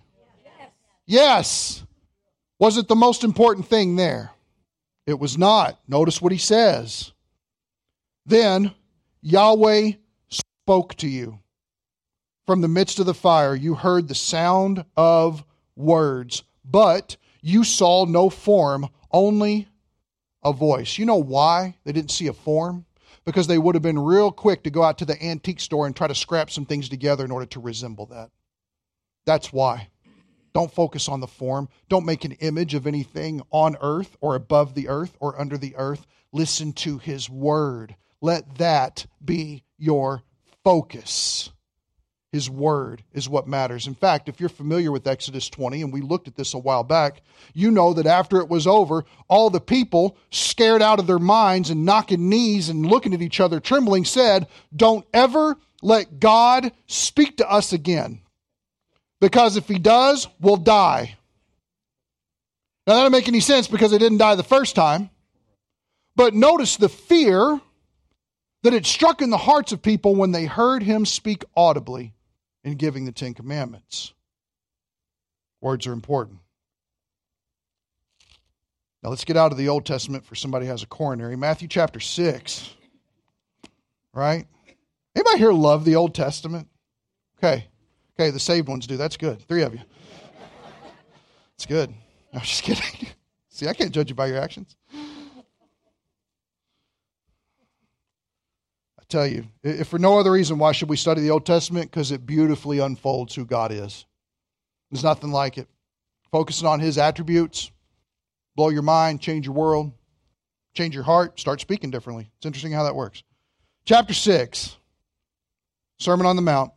[1.07, 1.83] Yes.
[2.59, 4.29] Was it the most important thing there?
[5.07, 5.79] It was not.
[5.87, 7.13] Notice what he says.
[8.25, 8.73] Then
[9.21, 9.91] Yahweh
[10.29, 11.39] spoke to you.
[12.45, 15.43] From the midst of the fire, you heard the sound of
[15.75, 19.67] words, but you saw no form, only
[20.43, 20.97] a voice.
[20.97, 22.85] You know why they didn't see a form?
[23.25, 25.95] Because they would have been real quick to go out to the antique store and
[25.95, 28.29] try to scrap some things together in order to resemble that.
[29.25, 29.89] That's why.
[30.53, 31.67] Don't focus on the form.
[31.89, 35.75] Don't make an image of anything on earth or above the earth or under the
[35.75, 36.05] earth.
[36.31, 37.95] Listen to his word.
[38.25, 40.23] Let that be your
[40.63, 41.51] focus.
[42.31, 43.85] His word is what matters.
[43.85, 46.83] In fact, if you're familiar with Exodus 20, and we looked at this a while
[46.83, 47.21] back,
[47.53, 51.69] you know that after it was over, all the people, scared out of their minds
[51.69, 57.37] and knocking knees and looking at each other, trembling, said, Don't ever let God speak
[57.37, 58.21] to us again.
[59.21, 61.15] Because if he does, we'll die.
[62.87, 65.11] Now, that doesn't make any sense because they didn't die the first time.
[66.15, 67.61] But notice the fear
[68.65, 72.15] that it struck in the hearts of people when they heard him speak audibly
[72.63, 74.11] in giving the Ten Commandments.
[75.61, 76.39] Words are important.
[79.03, 81.35] Now let's get out of the Old Testament for somebody has a coronary.
[81.35, 82.73] Matthew chapter 6.
[84.15, 84.47] Right?
[85.15, 86.67] Anybody here love the Old Testament?
[87.37, 87.67] Okay.
[88.19, 88.97] Okay, the saved ones do.
[88.97, 89.43] That's good.
[89.43, 89.81] Three of you.
[91.53, 91.93] It's good.
[92.33, 93.09] I'm just kidding.
[93.49, 94.75] See, I can't judge you by your actions.
[99.05, 101.91] I tell you, if for no other reason, why should we study the Old Testament?
[101.91, 104.05] Because it beautifully unfolds who God is.
[104.89, 105.67] There's nothing like it.
[106.31, 107.69] Focusing on His attributes,
[108.55, 109.91] blow your mind, change your world,
[110.73, 112.31] change your heart, start speaking differently.
[112.37, 113.21] It's interesting how that works.
[113.85, 114.75] Chapter 6,
[115.99, 116.71] Sermon on the Mount.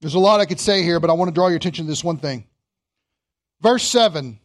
[0.00, 1.90] There's a lot I could say here, but I want to draw your attention to
[1.90, 2.46] this one thing.
[3.60, 4.38] Verse 7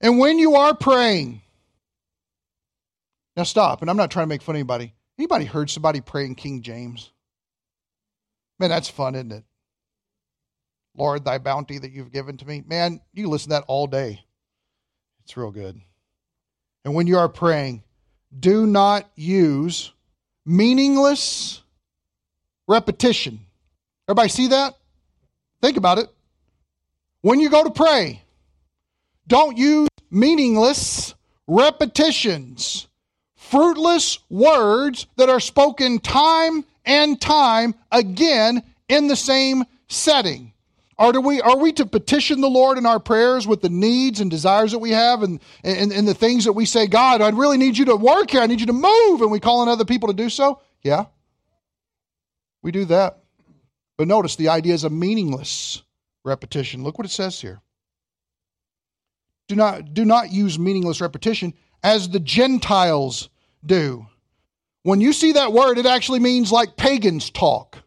[0.00, 1.42] And when you are praying,
[3.36, 4.94] now stop, and I'm not trying to make fun of anybody.
[5.18, 7.10] Anybody heard somebody praying King James?
[8.58, 9.44] Man, that's fun, isn't it?
[10.96, 12.62] Lord, thy bounty that you've given to me.
[12.66, 14.24] Man, you listen to that all day.
[15.24, 15.80] It's real good.
[16.84, 17.84] And when you are praying,
[18.38, 19.92] do not use
[20.44, 21.62] meaningless
[22.66, 23.40] repetition.
[24.08, 24.74] Everybody see that?
[25.62, 26.08] Think about it.
[27.20, 28.22] When you go to pray,
[29.26, 31.14] don't use meaningless
[31.46, 32.87] repetitions,
[33.50, 40.52] fruitless words that are spoken time and time again in the same setting.
[40.98, 44.30] Are, we, are we to petition the Lord in our prayers with the needs and
[44.30, 47.56] desires that we have and, and, and the things that we say, God, I really
[47.56, 48.40] need you to work here.
[48.40, 49.20] I need you to move.
[49.20, 50.60] And we call on other people to do so?
[50.82, 51.06] Yeah.
[52.62, 53.18] We do that.
[53.96, 55.82] But notice the idea is a meaningless
[56.24, 56.82] repetition.
[56.82, 57.60] Look what it says here.
[59.46, 63.28] Do not, do not use meaningless repetition as the Gentiles
[63.68, 64.06] do.
[64.82, 67.78] When you see that word, it actually means like pagans talk.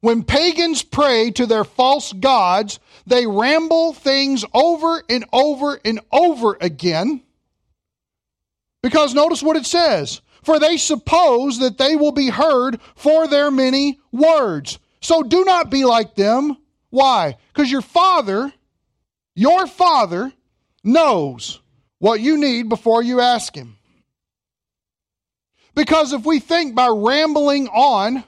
[0.00, 6.56] When pagans pray to their false gods, they ramble things over and over and over
[6.60, 7.22] again.
[8.82, 13.50] Because notice what it says for they suppose that they will be heard for their
[13.50, 14.78] many words.
[15.00, 16.56] So do not be like them.
[16.90, 17.36] Why?
[17.52, 18.52] Because your Father,
[19.34, 20.32] your Father,
[20.84, 21.60] knows
[21.98, 23.75] what you need before you ask Him.
[25.76, 28.24] Because if we think by rambling on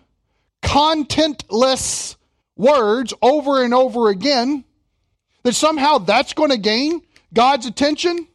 [0.63, 2.15] contentless
[2.57, 4.65] words over and over again,
[5.43, 7.01] that somehow that's going to gain
[7.33, 8.29] God's attention,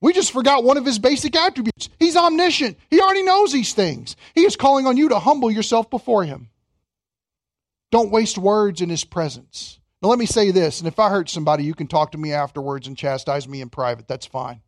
[0.00, 1.90] we just forgot one of his basic attributes.
[1.98, 2.78] He's omniscient.
[2.90, 4.16] He already knows these things.
[4.34, 6.48] He is calling on you to humble yourself before him.
[7.90, 9.78] Don't waste words in his presence.
[10.00, 12.32] Now, let me say this, and if I hurt somebody, you can talk to me
[12.32, 14.08] afterwards and chastise me in private.
[14.08, 14.62] That's fine.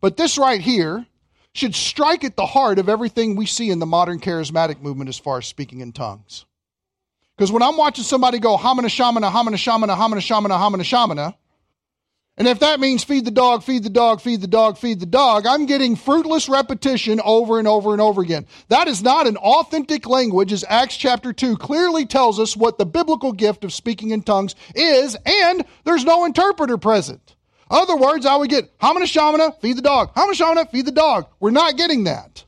[0.00, 1.06] But this right here
[1.54, 5.18] should strike at the heart of everything we see in the modern charismatic movement as
[5.18, 6.46] far as speaking in tongues.
[7.36, 11.34] Because when I'm watching somebody go hamana shamana, hamana shamana, hamana shamana, hamana shamana,
[12.36, 15.04] and if that means feed the dog, feed the dog, feed the dog, feed the
[15.04, 18.46] dog, I'm getting fruitless repetition over and over and over again.
[18.68, 22.86] That is not an authentic language, as Acts chapter 2 clearly tells us what the
[22.86, 27.36] biblical gift of speaking in tongues is, and there's no interpreter present.
[27.70, 31.28] Other words, I would get hamana shamana, feed the dog, hamana shamana, feed the dog.
[31.38, 32.44] We're not getting that.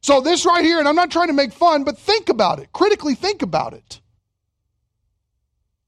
[0.00, 2.72] So this right here, and I'm not trying to make fun, but think about it.
[2.72, 4.00] Critically think about it.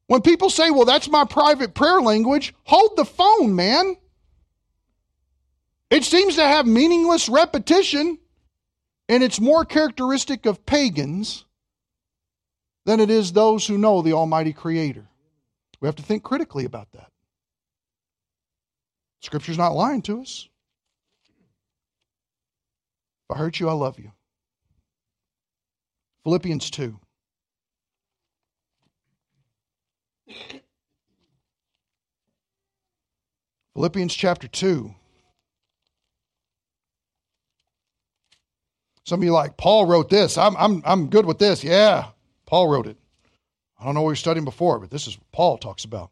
[0.06, 3.96] When people say, well, that's my private prayer language, hold the phone, man.
[5.90, 8.18] It seems to have meaningless repetition,
[9.08, 11.44] and it's more characteristic of pagans
[12.84, 15.08] than it is those who know the Almighty Creator.
[15.80, 17.10] We have to think critically about that.
[19.20, 20.48] Scripture's not lying to us.
[23.28, 24.12] If I hurt you, I love you.
[26.24, 26.98] Philippians 2.
[33.74, 34.94] Philippians chapter 2.
[39.04, 40.36] Some of you like, Paul wrote this.
[40.36, 41.62] I'm, I'm, I'm good with this.
[41.62, 42.08] Yeah,
[42.46, 42.96] Paul wrote it.
[43.78, 46.10] I don't know what you're studying before, but this is what Paul talks about.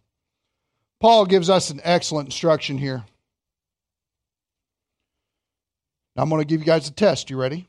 [1.01, 3.05] Paul gives us an excellent instruction here.
[6.17, 7.31] I'm going to give you guys a test.
[7.31, 7.69] You ready?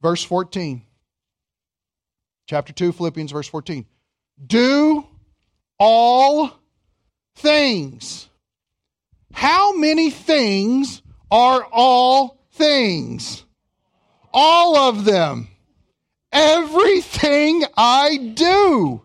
[0.00, 0.82] Verse 14.
[2.46, 3.86] Chapter 2, Philippians, verse 14
[4.46, 5.06] do
[5.78, 6.50] all
[7.36, 8.28] things.
[9.32, 13.44] How many things are all things?
[14.32, 15.48] All of them.
[16.32, 19.02] Everything I do.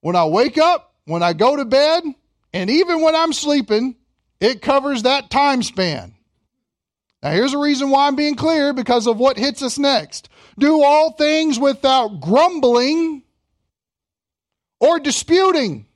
[0.00, 2.04] When I wake up, when I go to bed,
[2.52, 3.96] and even when I'm sleeping,
[4.40, 6.14] it covers that time span.
[7.22, 10.28] Now, here's a reason why I'm being clear because of what hits us next.
[10.58, 13.22] Do all things without grumbling
[14.78, 15.86] or disputing,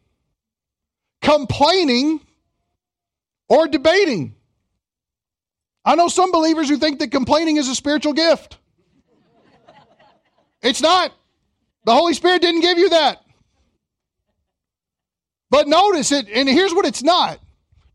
[1.20, 2.20] complaining
[3.48, 4.34] or debating.
[5.84, 8.58] I know some believers who think that complaining is a spiritual gift.
[10.60, 11.12] It's not.
[11.84, 13.21] The Holy Spirit didn't give you that.
[15.52, 17.38] But notice it, and here's what it's not.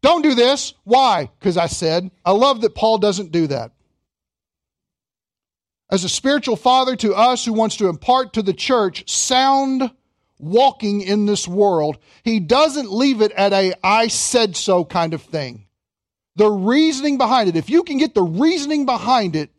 [0.04, 0.76] Don't do this.
[0.84, 1.32] Why?
[1.40, 2.12] Because I said.
[2.24, 3.72] I love that Paul doesn't do that.
[5.90, 9.90] As a spiritual father to us who wants to impart to the church sound
[10.38, 15.24] walking in this world, he doesn't leave it at a I said so kind of
[15.24, 15.66] thing.
[16.36, 19.50] The reasoning behind it, if you can get the reasoning behind it,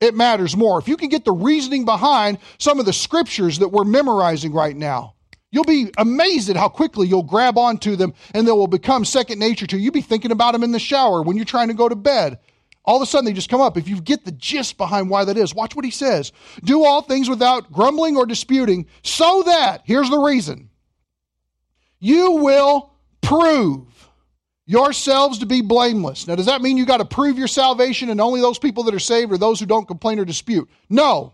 [0.00, 0.78] it matters more.
[0.78, 4.74] If you can get the reasoning behind some of the scriptures that we're memorizing right
[4.74, 5.13] now,
[5.54, 9.38] you'll be amazed at how quickly you'll grab onto them and they will become second
[9.38, 9.84] nature to you.
[9.84, 12.38] You'll be thinking about them in the shower when you're trying to go to bed.
[12.84, 13.78] All of a sudden, they just come up.
[13.78, 16.32] If you get the gist behind why that is, watch what he says.
[16.64, 20.68] Do all things without grumbling or disputing, so that, here's the reason,
[21.98, 22.92] you will
[23.22, 23.86] prove
[24.66, 26.26] yourselves to be blameless.
[26.26, 28.94] Now, does that mean you got to prove your salvation and only those people that
[28.94, 30.68] are saved are those who don't complain or dispute?
[30.90, 31.32] No.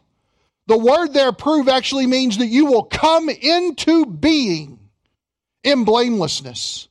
[0.67, 4.79] The word there, prove, actually means that you will come into being
[5.65, 6.89] in blamelessness.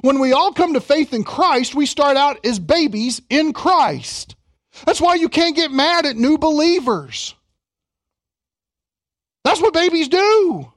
[0.00, 4.36] When we all come to faith in Christ, we start out as babies in Christ.
[4.84, 7.34] That's why you can't get mad at new believers.
[9.44, 10.72] That's what babies do.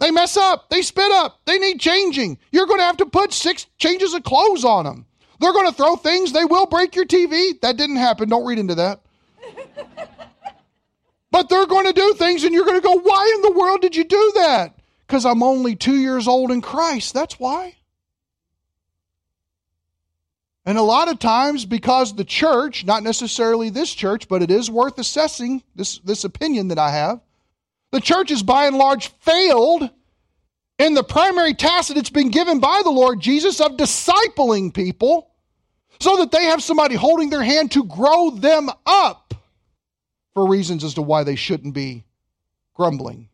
[0.00, 2.38] They mess up, they spit up, they need changing.
[2.50, 5.06] You're going to have to put six changes of clothes on them.
[5.40, 7.60] They're going to throw things, they will break your TV.
[7.60, 8.28] That didn't happen.
[8.28, 9.00] Don't read into that.
[11.30, 13.80] But they're going to do things, and you're going to go, Why in the world
[13.80, 14.78] did you do that?
[15.06, 17.14] Because I'm only two years old in Christ.
[17.14, 17.76] That's why.
[20.66, 24.70] And a lot of times, because the church, not necessarily this church, but it is
[24.70, 27.20] worth assessing this, this opinion that I have,
[27.90, 29.90] the church has by and large failed
[30.78, 35.30] in the primary task that it's been given by the Lord Jesus of discipling people
[35.98, 39.19] so that they have somebody holding their hand to grow them up
[40.34, 42.04] for reasons as to why they shouldn't be
[42.74, 43.28] grumbling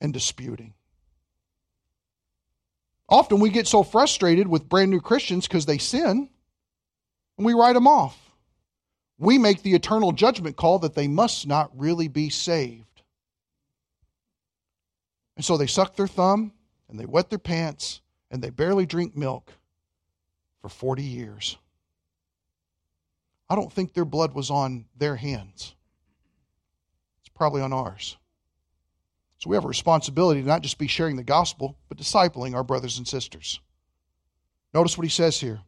[0.00, 0.74] and disputing.
[3.08, 6.28] Often we get so frustrated with brand new Christians because they sin,
[7.36, 8.16] and we write them off.
[9.18, 13.02] We make the eternal judgment call that they must not really be saved.
[15.36, 16.52] And so they suck their thumb
[16.88, 19.52] and they wet their pants and they barely drink milk
[20.60, 21.56] for 40 years.
[23.48, 25.74] I don't think their blood was on their hands.
[27.40, 28.18] Probably on ours.
[29.38, 32.62] So we have a responsibility to not just be sharing the gospel, but discipling our
[32.62, 33.60] brothers and sisters.
[34.74, 35.60] Notice what he says here.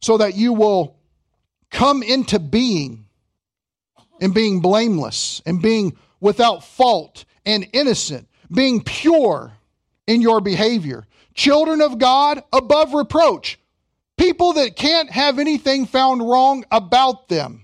[0.00, 0.96] So that you will
[1.70, 3.06] come into being
[4.20, 9.52] and being blameless and being without fault and innocent being pure
[10.08, 11.06] in your behavior.
[11.34, 13.60] Children of God above reproach.
[14.16, 17.63] People that can't have anything found wrong about them.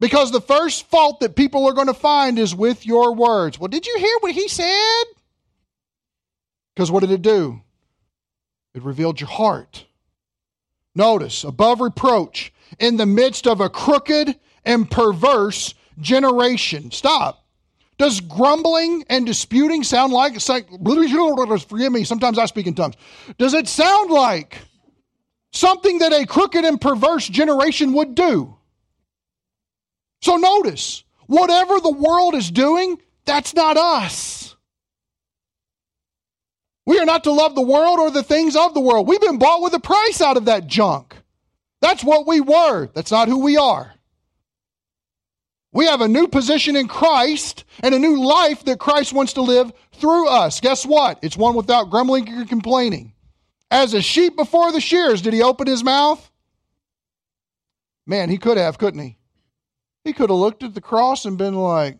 [0.00, 3.58] Because the first fault that people are going to find is with your words.
[3.58, 5.04] Well, did you hear what he said?
[6.74, 7.60] Because what did it do?
[8.74, 9.86] It revealed your heart.
[10.94, 16.90] Notice, above reproach, in the midst of a crooked and perverse generation.
[16.90, 17.44] Stop.
[17.98, 22.94] Does grumbling and disputing sound like, it's like forgive me, sometimes I speak in tongues.
[23.38, 24.58] Does it sound like
[25.52, 28.57] something that a crooked and perverse generation would do?
[30.22, 34.56] So notice, whatever the world is doing, that's not us.
[36.86, 39.06] We are not to love the world or the things of the world.
[39.06, 41.14] We've been bought with a price out of that junk.
[41.80, 42.88] That's what we were.
[42.94, 43.92] That's not who we are.
[45.70, 49.42] We have a new position in Christ and a new life that Christ wants to
[49.42, 50.60] live through us.
[50.60, 51.18] Guess what?
[51.20, 53.12] It's one without grumbling or complaining.
[53.70, 56.30] As a sheep before the shears, did he open his mouth?
[58.06, 59.17] Man, he could have, couldn't he?
[60.08, 61.98] He could have looked at the cross and been like,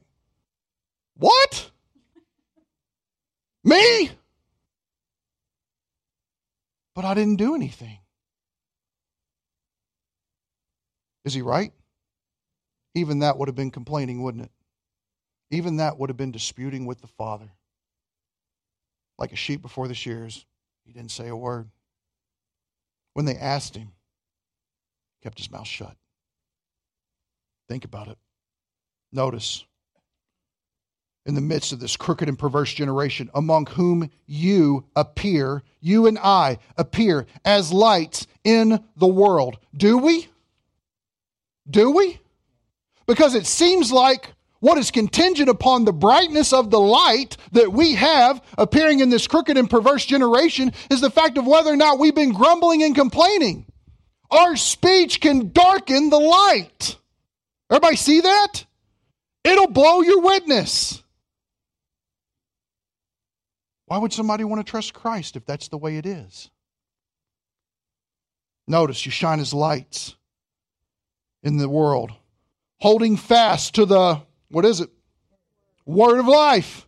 [1.19, 1.71] What?
[3.63, 4.11] Me?
[6.95, 7.99] But I didn't do anything.
[11.27, 11.71] Is he right?
[12.95, 14.53] even that would have been complaining, wouldn't it?
[15.51, 17.51] Even that would have been disputing with the Father.
[19.19, 20.47] Like a sheep before the shears,
[20.87, 21.69] he didn't say a word.
[23.13, 23.93] When they asked him,
[25.13, 25.95] he kept his mouth shut.
[27.69, 28.19] Think about it.
[29.13, 29.65] Notice,
[31.27, 36.19] in the midst of this crooked and perverse generation, among whom you appear, you and
[36.19, 39.59] I appear as lights in the world.
[39.77, 40.29] Do we?
[41.71, 42.19] Do we?
[43.09, 47.95] because it seems like what is contingent upon the brightness of the light that we
[47.95, 51.99] have appearing in this crooked and perverse generation is the fact of whether or not
[51.99, 53.67] we've been grumbling and complaining.
[54.31, 56.97] Our speech can darken the light.
[57.71, 58.65] Everybody see that?
[59.45, 61.03] It'll blow your witness.
[63.87, 66.51] Why would somebody want to trust Christ if that's the way it is?
[68.67, 70.15] Notice you shine as lights
[71.43, 72.13] in the world,
[72.81, 74.91] holding fast to the, what is it?
[75.87, 76.87] Word of life.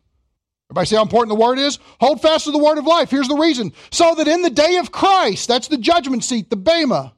[0.67, 1.79] Everybody see how important the word is?
[2.01, 3.11] Hold fast to the word of life.
[3.11, 3.73] Here's the reason.
[3.91, 7.15] So that in the day of Christ, that's the judgment seat, the Bema,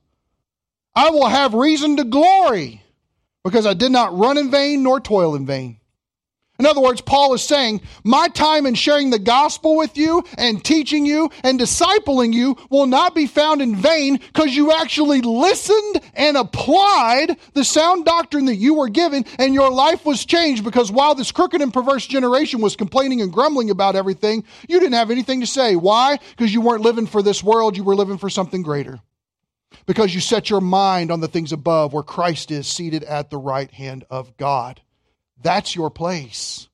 [0.95, 2.82] I will have reason to glory
[3.45, 5.79] because I did not run in vain nor toil in vain.
[6.59, 10.63] In other words, Paul is saying, My time in sharing the gospel with you and
[10.63, 16.01] teaching you and discipling you will not be found in vain because you actually listened
[16.15, 20.93] and applied the sound doctrine that you were given, and your life was changed because
[20.93, 25.11] while this crooked and perverse generation was complaining and grumbling about everything, you didn't have
[25.11, 25.75] anything to say.
[25.75, 26.19] Why?
[26.37, 29.01] Because you weren't living for this world, you were living for something greater.
[29.87, 33.39] Because you set your mind on the things above where Christ is seated at the
[33.39, 34.81] right hand of God.
[35.43, 36.69] That's your place.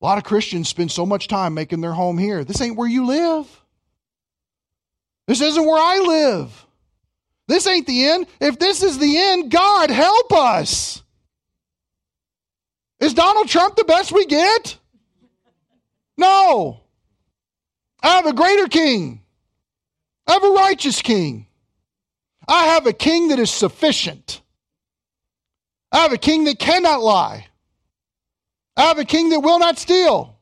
[0.00, 2.44] A lot of Christians spend so much time making their home here.
[2.44, 3.46] This ain't where you live.
[5.26, 6.66] This isn't where I live.
[7.48, 8.26] This ain't the end.
[8.40, 11.02] If this is the end, God help us.
[13.00, 14.76] Is Donald Trump the best we get?
[16.16, 16.80] No.
[18.02, 19.22] I have a greater king.
[20.28, 21.46] I have a righteous king.
[22.46, 24.42] I have a king that is sufficient.
[25.90, 27.46] I have a king that cannot lie.
[28.76, 30.36] I have a king that will not steal.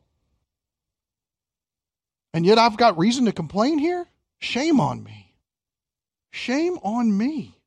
[2.33, 4.05] And yet I've got reason to complain here?
[4.39, 5.33] Shame on me.
[6.31, 7.57] Shame on me.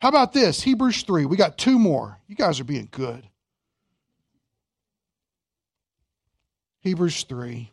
[0.00, 0.60] How about this?
[0.60, 1.24] Hebrews 3.
[1.24, 2.18] We got two more.
[2.26, 3.26] You guys are being good.
[6.80, 7.70] Hebrews 3.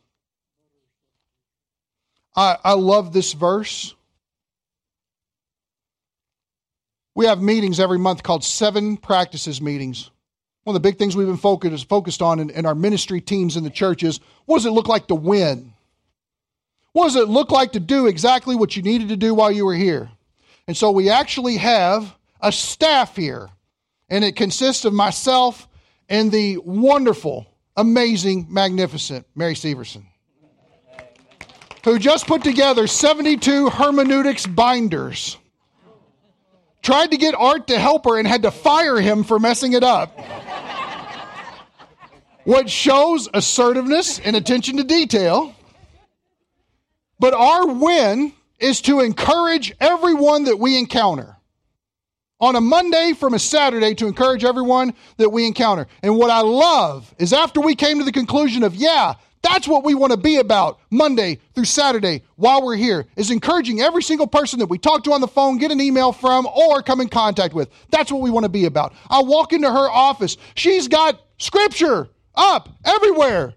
[2.36, 3.93] I, I love this verse.
[7.13, 10.09] We have meetings every month called Seven Practices Meetings.
[10.63, 13.57] One of the big things we've been focused, focused on in, in our ministry teams
[13.57, 15.73] in the church is what does it look like to win?
[16.93, 19.65] What does it look like to do exactly what you needed to do while you
[19.65, 20.09] were here?
[20.67, 23.49] And so we actually have a staff here,
[24.09, 25.67] and it consists of myself
[26.09, 30.05] and the wonderful, amazing, magnificent Mary Severson,
[31.84, 35.38] who just put together 72 hermeneutics binders
[36.82, 39.84] tried to get Art to help her and had to fire him for messing it
[39.84, 40.17] up.
[42.43, 45.55] What shows assertiveness and attention to detail.
[47.19, 51.38] But our win is to encourage everyone that we encounter.
[52.39, 55.86] On a Monday from a Saturday to encourage everyone that we encounter.
[56.01, 59.83] And what I love is after we came to the conclusion of, yeah, that's what
[59.83, 64.27] we want to be about Monday through Saturday while we're here is encouraging every single
[64.27, 67.09] person that we talk to on the phone, get an email from, or come in
[67.09, 67.69] contact with.
[67.89, 68.93] That's what we want to be about.
[69.09, 70.37] I walk into her office.
[70.53, 73.55] She's got scripture up everywhere.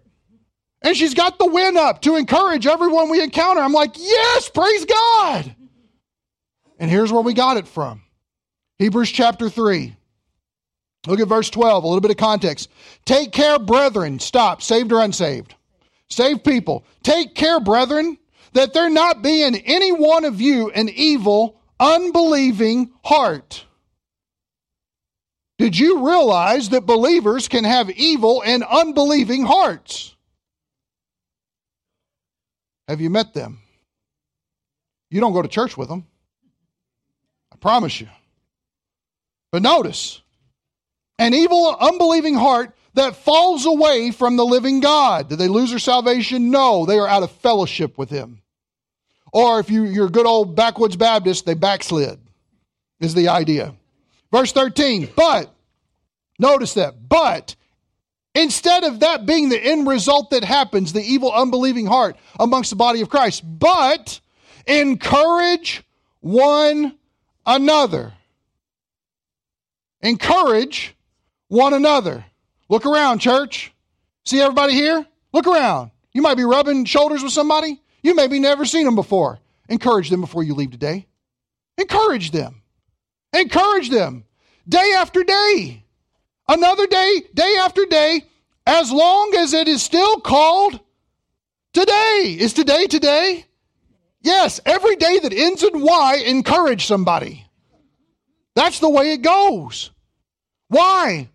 [0.82, 3.60] And she's got the win up to encourage everyone we encounter.
[3.60, 5.54] I'm like, yes, praise God.
[6.78, 8.02] And here's where we got it from
[8.78, 9.96] Hebrews chapter 3.
[11.06, 12.70] Look at verse 12, a little bit of context.
[13.04, 14.18] Take care, brethren.
[14.18, 15.54] Stop, saved or unsaved
[16.14, 16.84] Save people.
[17.02, 18.18] Take care, brethren,
[18.52, 23.64] that there not be in any one of you an evil, unbelieving heart.
[25.58, 30.14] Did you realize that believers can have evil and unbelieving hearts?
[32.86, 33.58] Have you met them?
[35.10, 36.06] You don't go to church with them.
[37.52, 38.08] I promise you.
[39.50, 40.20] But notice,
[41.18, 45.28] an evil, unbelieving heart that falls away from the living God.
[45.28, 46.50] Did they lose their salvation?
[46.50, 48.40] No, they are out of fellowship with Him.
[49.32, 52.20] Or if you, you're a good old backwoods Baptist, they backslid,
[53.00, 53.74] is the idea.
[54.30, 55.52] Verse 13, but,
[56.38, 57.56] notice that, but,
[58.34, 62.76] instead of that being the end result that happens, the evil, unbelieving heart amongst the
[62.76, 64.20] body of Christ, but
[64.66, 65.82] encourage
[66.20, 66.96] one
[67.44, 68.12] another.
[70.00, 70.94] Encourage
[71.48, 72.24] one another.
[72.68, 73.72] Look around, church.
[74.24, 75.06] See everybody here?
[75.32, 75.90] Look around.
[76.12, 77.80] You might be rubbing shoulders with somebody.
[78.02, 79.40] You maybe never seen them before.
[79.68, 81.06] Encourage them before you leave today.
[81.78, 82.62] Encourage them.
[83.32, 84.24] Encourage them
[84.68, 85.84] day after day.
[86.46, 88.22] Another day, day after day,
[88.66, 90.78] as long as it is still called
[91.72, 92.36] today.
[92.38, 93.46] Is today today?
[94.20, 97.46] Yes, every day that ends in Y, encourage somebody.
[98.54, 99.90] That's the way it goes.
[100.68, 101.28] Why?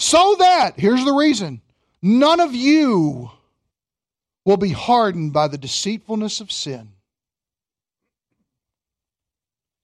[0.00, 1.60] So that, here's the reason,
[2.00, 3.30] none of you
[4.46, 6.92] will be hardened by the deceitfulness of sin.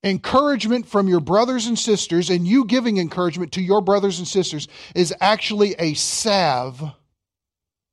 [0.02, 4.68] Encouragement from your brothers and sisters, and you giving encouragement to your brothers and sisters,
[4.94, 6.82] is actually a salve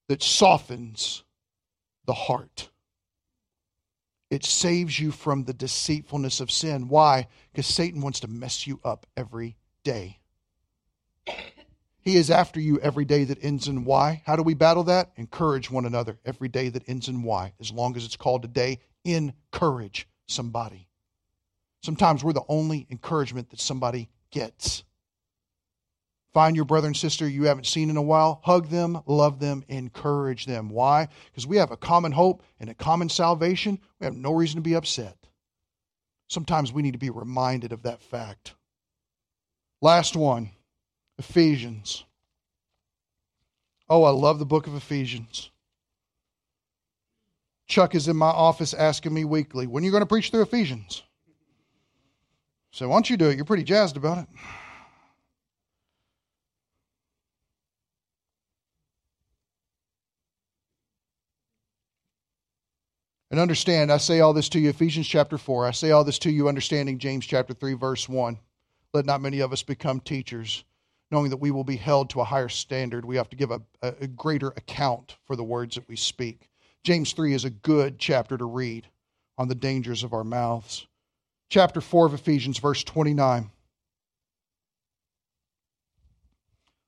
[0.07, 1.23] that softens
[2.05, 2.69] the heart.
[4.31, 6.87] It saves you from the deceitfulness of sin.
[6.87, 7.27] Why?
[7.51, 10.19] Because Satan wants to mess you up every day.
[12.03, 14.21] He is after you every day that ends in Y.
[14.25, 15.11] How do we battle that?
[15.15, 17.53] Encourage one another every day that ends in Y.
[17.61, 20.89] As long as it's called a day, encourage somebody.
[21.81, 24.83] Sometimes we're the only encouragement that somebody gets.
[26.33, 29.63] Find your brother and sister you haven't seen in a while, hug them, love them,
[29.67, 30.69] encourage them.
[30.69, 31.07] Why?
[31.25, 33.79] Because we have a common hope and a common salvation.
[33.99, 35.15] We have no reason to be upset.
[36.27, 38.55] Sometimes we need to be reminded of that fact.
[39.79, 40.51] Last one
[41.29, 42.03] Ephesians.
[43.89, 45.51] Oh, I love the book of Ephesians.
[47.67, 50.41] Chuck is in my office asking me weekly, when are you going to preach through
[50.41, 51.03] Ephesians?
[52.71, 53.35] So, why don't you do it?
[53.35, 54.27] You're pretty jazzed about it.
[63.31, 65.67] And understand, I say all this to you, Ephesians chapter 4.
[65.67, 68.37] I say all this to you, understanding James chapter 3, verse 1.
[68.93, 70.63] Let not many of us become teachers,
[71.13, 73.05] knowing that we will be held to a higher standard.
[73.05, 76.49] We have to give a, a greater account for the words that we speak.
[76.83, 78.87] James 3 is a good chapter to read
[79.37, 80.87] on the dangers of our mouths.
[81.49, 83.51] Chapter 4 of Ephesians, verse 29.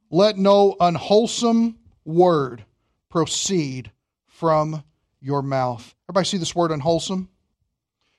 [0.09, 2.65] Let no unwholesome word
[3.11, 3.91] proceed
[4.26, 4.84] from
[5.21, 5.93] your mouth.
[6.09, 7.30] Everybody see this word unwholesome?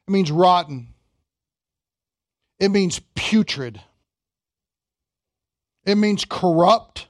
[0.07, 0.95] It means rotten.
[2.61, 3.81] It means putrid.
[5.87, 7.07] It means corrupt.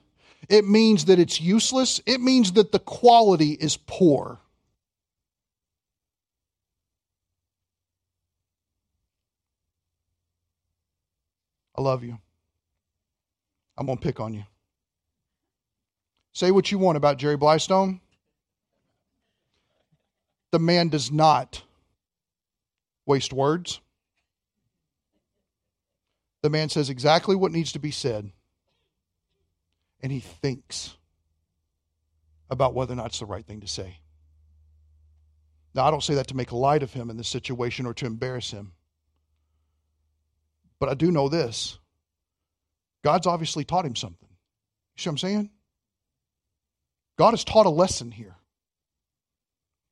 [0.48, 2.00] It means that it's useless.
[2.06, 4.38] It means that the quality is poor.
[11.76, 12.18] I love you.
[13.76, 14.44] I'm going to pick on you.
[16.32, 18.00] Say what you want about Jerry Blystone
[20.56, 21.62] the man does not
[23.04, 23.80] waste words.
[26.42, 28.30] The man says exactly what needs to be said,
[30.00, 30.96] and he thinks
[32.50, 33.98] about whether or not it's the right thing to say.
[35.74, 38.06] Now, I don't say that to make light of him in this situation or to
[38.06, 38.72] embarrass him.
[40.78, 41.78] But I do know this
[43.02, 44.28] God's obviously taught him something.
[44.28, 45.50] You see what I'm saying?
[47.16, 48.36] God has taught a lesson here.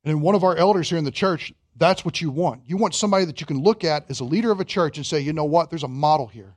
[0.03, 2.61] And in one of our elders here in the church, that's what you want.
[2.67, 5.05] You want somebody that you can look at as a leader of a church and
[5.05, 6.55] say, you know what, there's a model here.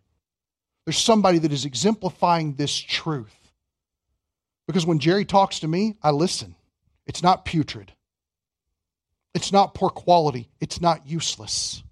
[0.85, 3.35] There's somebody that is exemplifying this truth.
[4.69, 6.55] Because when Jerry talks to me, I listen.
[7.07, 7.91] It's not putrid,
[9.35, 11.83] it's not poor quality, it's not useless.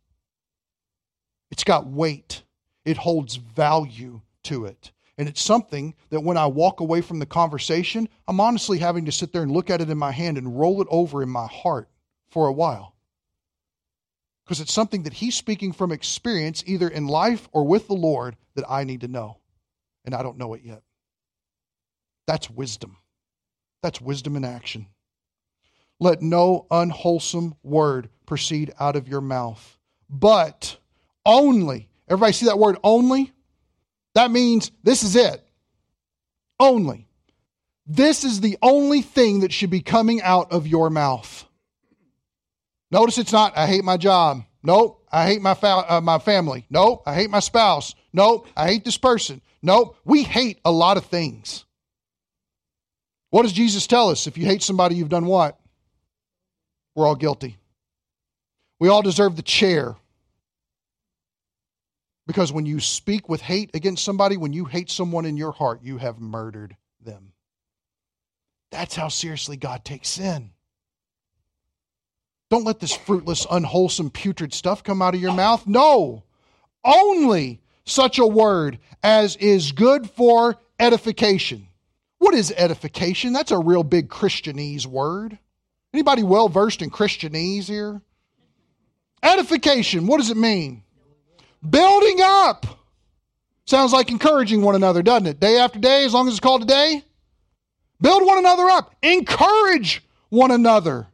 [1.50, 2.42] It's got weight,
[2.84, 4.92] it holds value to it.
[5.16, 9.12] And it's something that when I walk away from the conversation, I'm honestly having to
[9.12, 11.46] sit there and look at it in my hand and roll it over in my
[11.46, 11.88] heart
[12.28, 12.94] for a while.
[14.44, 18.36] Because it's something that he's speaking from experience, either in life or with the Lord,
[18.54, 19.38] that I need to know.
[20.04, 20.82] And I don't know it yet.
[22.26, 22.96] That's wisdom.
[23.82, 24.86] That's wisdom in action.
[26.00, 29.78] Let no unwholesome word proceed out of your mouth,
[30.10, 30.76] but
[31.24, 31.88] only.
[32.08, 33.32] Everybody see that word only?
[34.14, 35.42] That means this is it.
[36.58, 37.06] Only.
[37.86, 41.44] This is the only thing that should be coming out of your mouth.
[42.90, 44.42] Notice it's not, I hate my job.
[44.62, 46.66] Nope, I hate my, fa- uh, my family.
[46.70, 47.94] Nope, I hate my spouse.
[48.12, 49.42] Nope, I hate this person.
[49.62, 51.65] Nope, we hate a lot of things.
[53.30, 54.26] What does Jesus tell us?
[54.26, 55.58] If you hate somebody, you've done what?
[56.94, 57.56] We're all guilty.
[58.78, 59.96] We all deserve the chair.
[62.26, 65.80] Because when you speak with hate against somebody, when you hate someone in your heart,
[65.82, 67.32] you have murdered them.
[68.70, 70.50] That's how seriously God takes sin.
[72.50, 75.66] Don't let this fruitless, unwholesome, putrid stuff come out of your mouth.
[75.66, 76.24] No,
[76.84, 81.68] only such a word as is good for edification.
[82.18, 83.32] What is edification?
[83.32, 85.38] That's a real big Christianese word.
[85.92, 88.00] Anybody well versed in Christianese here?
[89.22, 90.82] Edification, what does it mean?
[91.68, 92.66] Building up.
[93.66, 95.40] Sounds like encouraging one another, doesn't it?
[95.40, 97.02] Day after day, as long as it's called a day.
[98.00, 98.94] Build one another up.
[99.02, 101.06] Encourage one another.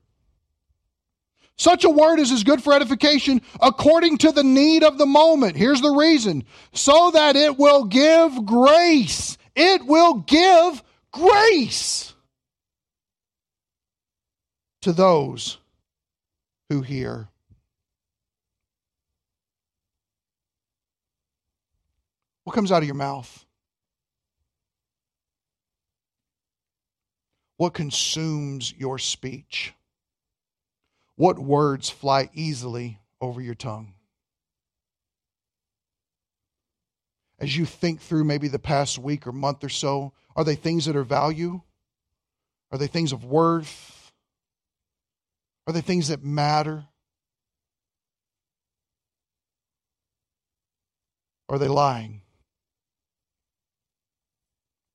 [1.56, 5.56] Such a word is as good for edification according to the need of the moment.
[5.56, 9.38] Here's the reason so that it will give grace.
[9.54, 10.82] It will give
[11.12, 12.14] grace
[14.82, 15.58] to those
[16.68, 17.28] who hear.
[22.44, 23.46] What comes out of your mouth?
[27.56, 29.72] What consumes your speech?
[31.14, 33.94] What words fly easily over your tongue?
[37.38, 40.86] As you think through maybe the past week or month or so, are they things
[40.86, 41.60] that are value?
[42.70, 44.12] Are they things of worth?
[45.66, 46.86] Are they things that matter?
[51.48, 52.22] Are they lying?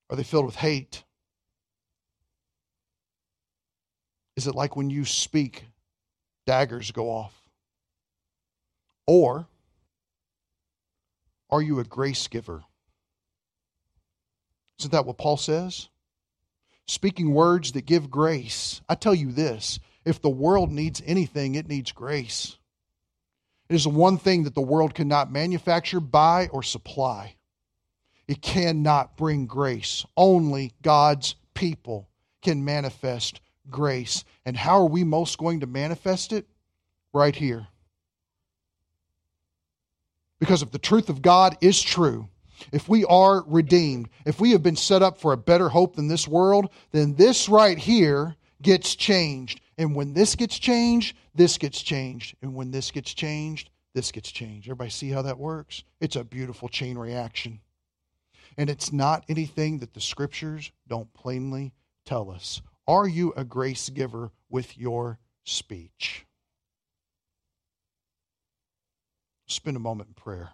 [0.09, 1.03] Are they filled with hate?
[4.35, 5.65] Is it like when you speak,
[6.45, 7.33] daggers go off?
[9.05, 9.47] Or
[11.49, 12.63] are you a grace giver?
[14.79, 15.89] Isn't that what Paul says?
[16.85, 18.81] Speaking words that give grace.
[18.87, 22.57] I tell you this if the world needs anything, it needs grace.
[23.69, 27.35] It is the one thing that the world cannot manufacture, buy, or supply.
[28.27, 30.05] It cannot bring grace.
[30.15, 32.07] Only God's people
[32.41, 34.23] can manifest grace.
[34.45, 36.47] And how are we most going to manifest it?
[37.13, 37.67] Right here.
[40.39, 42.29] Because if the truth of God is true,
[42.71, 46.07] if we are redeemed, if we have been set up for a better hope than
[46.07, 49.61] this world, then this right here gets changed.
[49.77, 52.35] And when this gets changed, this gets changed.
[52.41, 54.67] And when this gets changed, this gets changed.
[54.67, 55.83] Everybody see how that works?
[55.99, 57.59] It's a beautiful chain reaction.
[58.57, 61.73] And it's not anything that the scriptures don't plainly
[62.05, 62.61] tell us.
[62.87, 66.25] Are you a grace giver with your speech?
[69.45, 70.51] Spend a moment in prayer.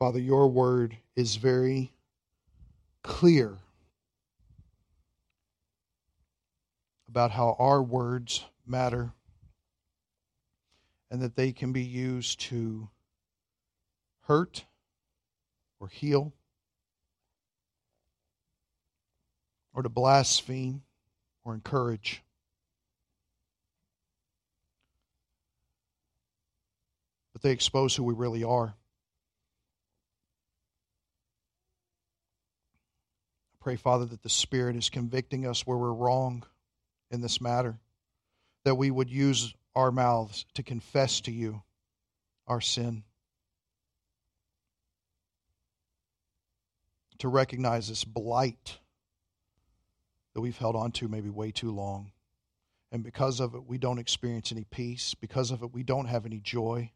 [0.00, 1.92] Father, your word is very
[3.02, 3.58] clear
[7.06, 9.12] about how our words matter
[11.10, 12.88] and that they can be used to
[14.22, 14.64] hurt
[15.80, 16.32] or heal
[19.74, 20.80] or to blaspheme
[21.44, 22.22] or encourage.
[27.34, 28.74] But they expose who we really are.
[33.60, 36.44] Pray, Father, that the Spirit is convicting us where we're wrong
[37.10, 37.78] in this matter,
[38.64, 41.62] that we would use our mouths to confess to you
[42.46, 43.04] our sin,
[47.18, 48.78] to recognize this blight
[50.34, 52.12] that we've held on to maybe way too long.
[52.90, 55.14] And because of it, we don't experience any peace.
[55.14, 56.90] Because of it, we don't have any joy.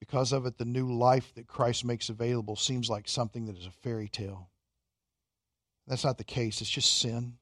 [0.00, 3.66] Because of it, the new life that Christ makes available seems like something that is
[3.66, 4.48] a fairy tale.
[5.86, 6.60] That's not the case.
[6.62, 7.34] It's just sin.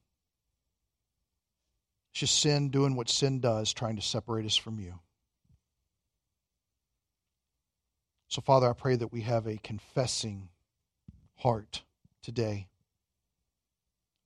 [2.10, 4.98] It's just sin doing what sin does, trying to separate us from you.
[8.26, 10.48] So, Father, I pray that we have a confessing
[11.36, 11.82] heart
[12.22, 12.68] today,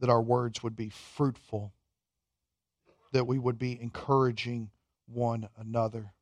[0.00, 1.72] that our words would be fruitful,
[3.12, 4.70] that we would be encouraging
[5.06, 6.14] one another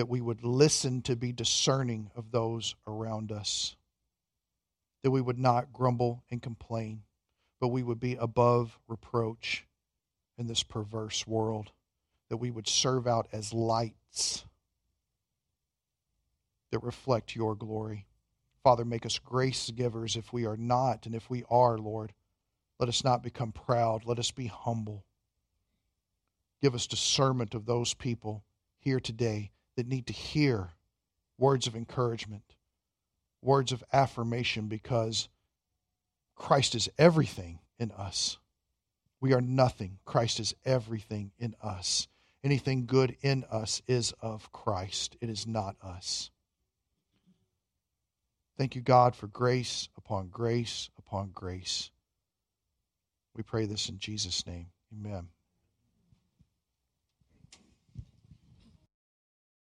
[0.00, 3.76] that we would listen to be discerning of those around us,
[5.02, 7.02] that we would not grumble and complain,
[7.60, 9.66] but we would be above reproach
[10.38, 11.70] in this perverse world,
[12.30, 14.46] that we would serve out as lights
[16.70, 18.06] that reflect your glory.
[18.64, 22.14] Father, make us grace givers if we are not, and if we are, Lord,
[22.78, 24.06] let us not become proud.
[24.06, 25.04] Let us be humble.
[26.62, 28.44] Give us discernment of those people
[28.78, 30.70] here today that need to hear
[31.38, 32.54] words of encouragement,
[33.42, 35.28] words of affirmation, because
[36.34, 38.38] Christ is everything in us.
[39.20, 39.98] We are nothing.
[40.04, 42.08] Christ is everything in us.
[42.42, 46.30] Anything good in us is of Christ, it is not us.
[48.56, 51.90] Thank you, God, for grace upon grace upon grace.
[53.34, 54.66] We pray this in Jesus' name.
[54.92, 55.28] Amen.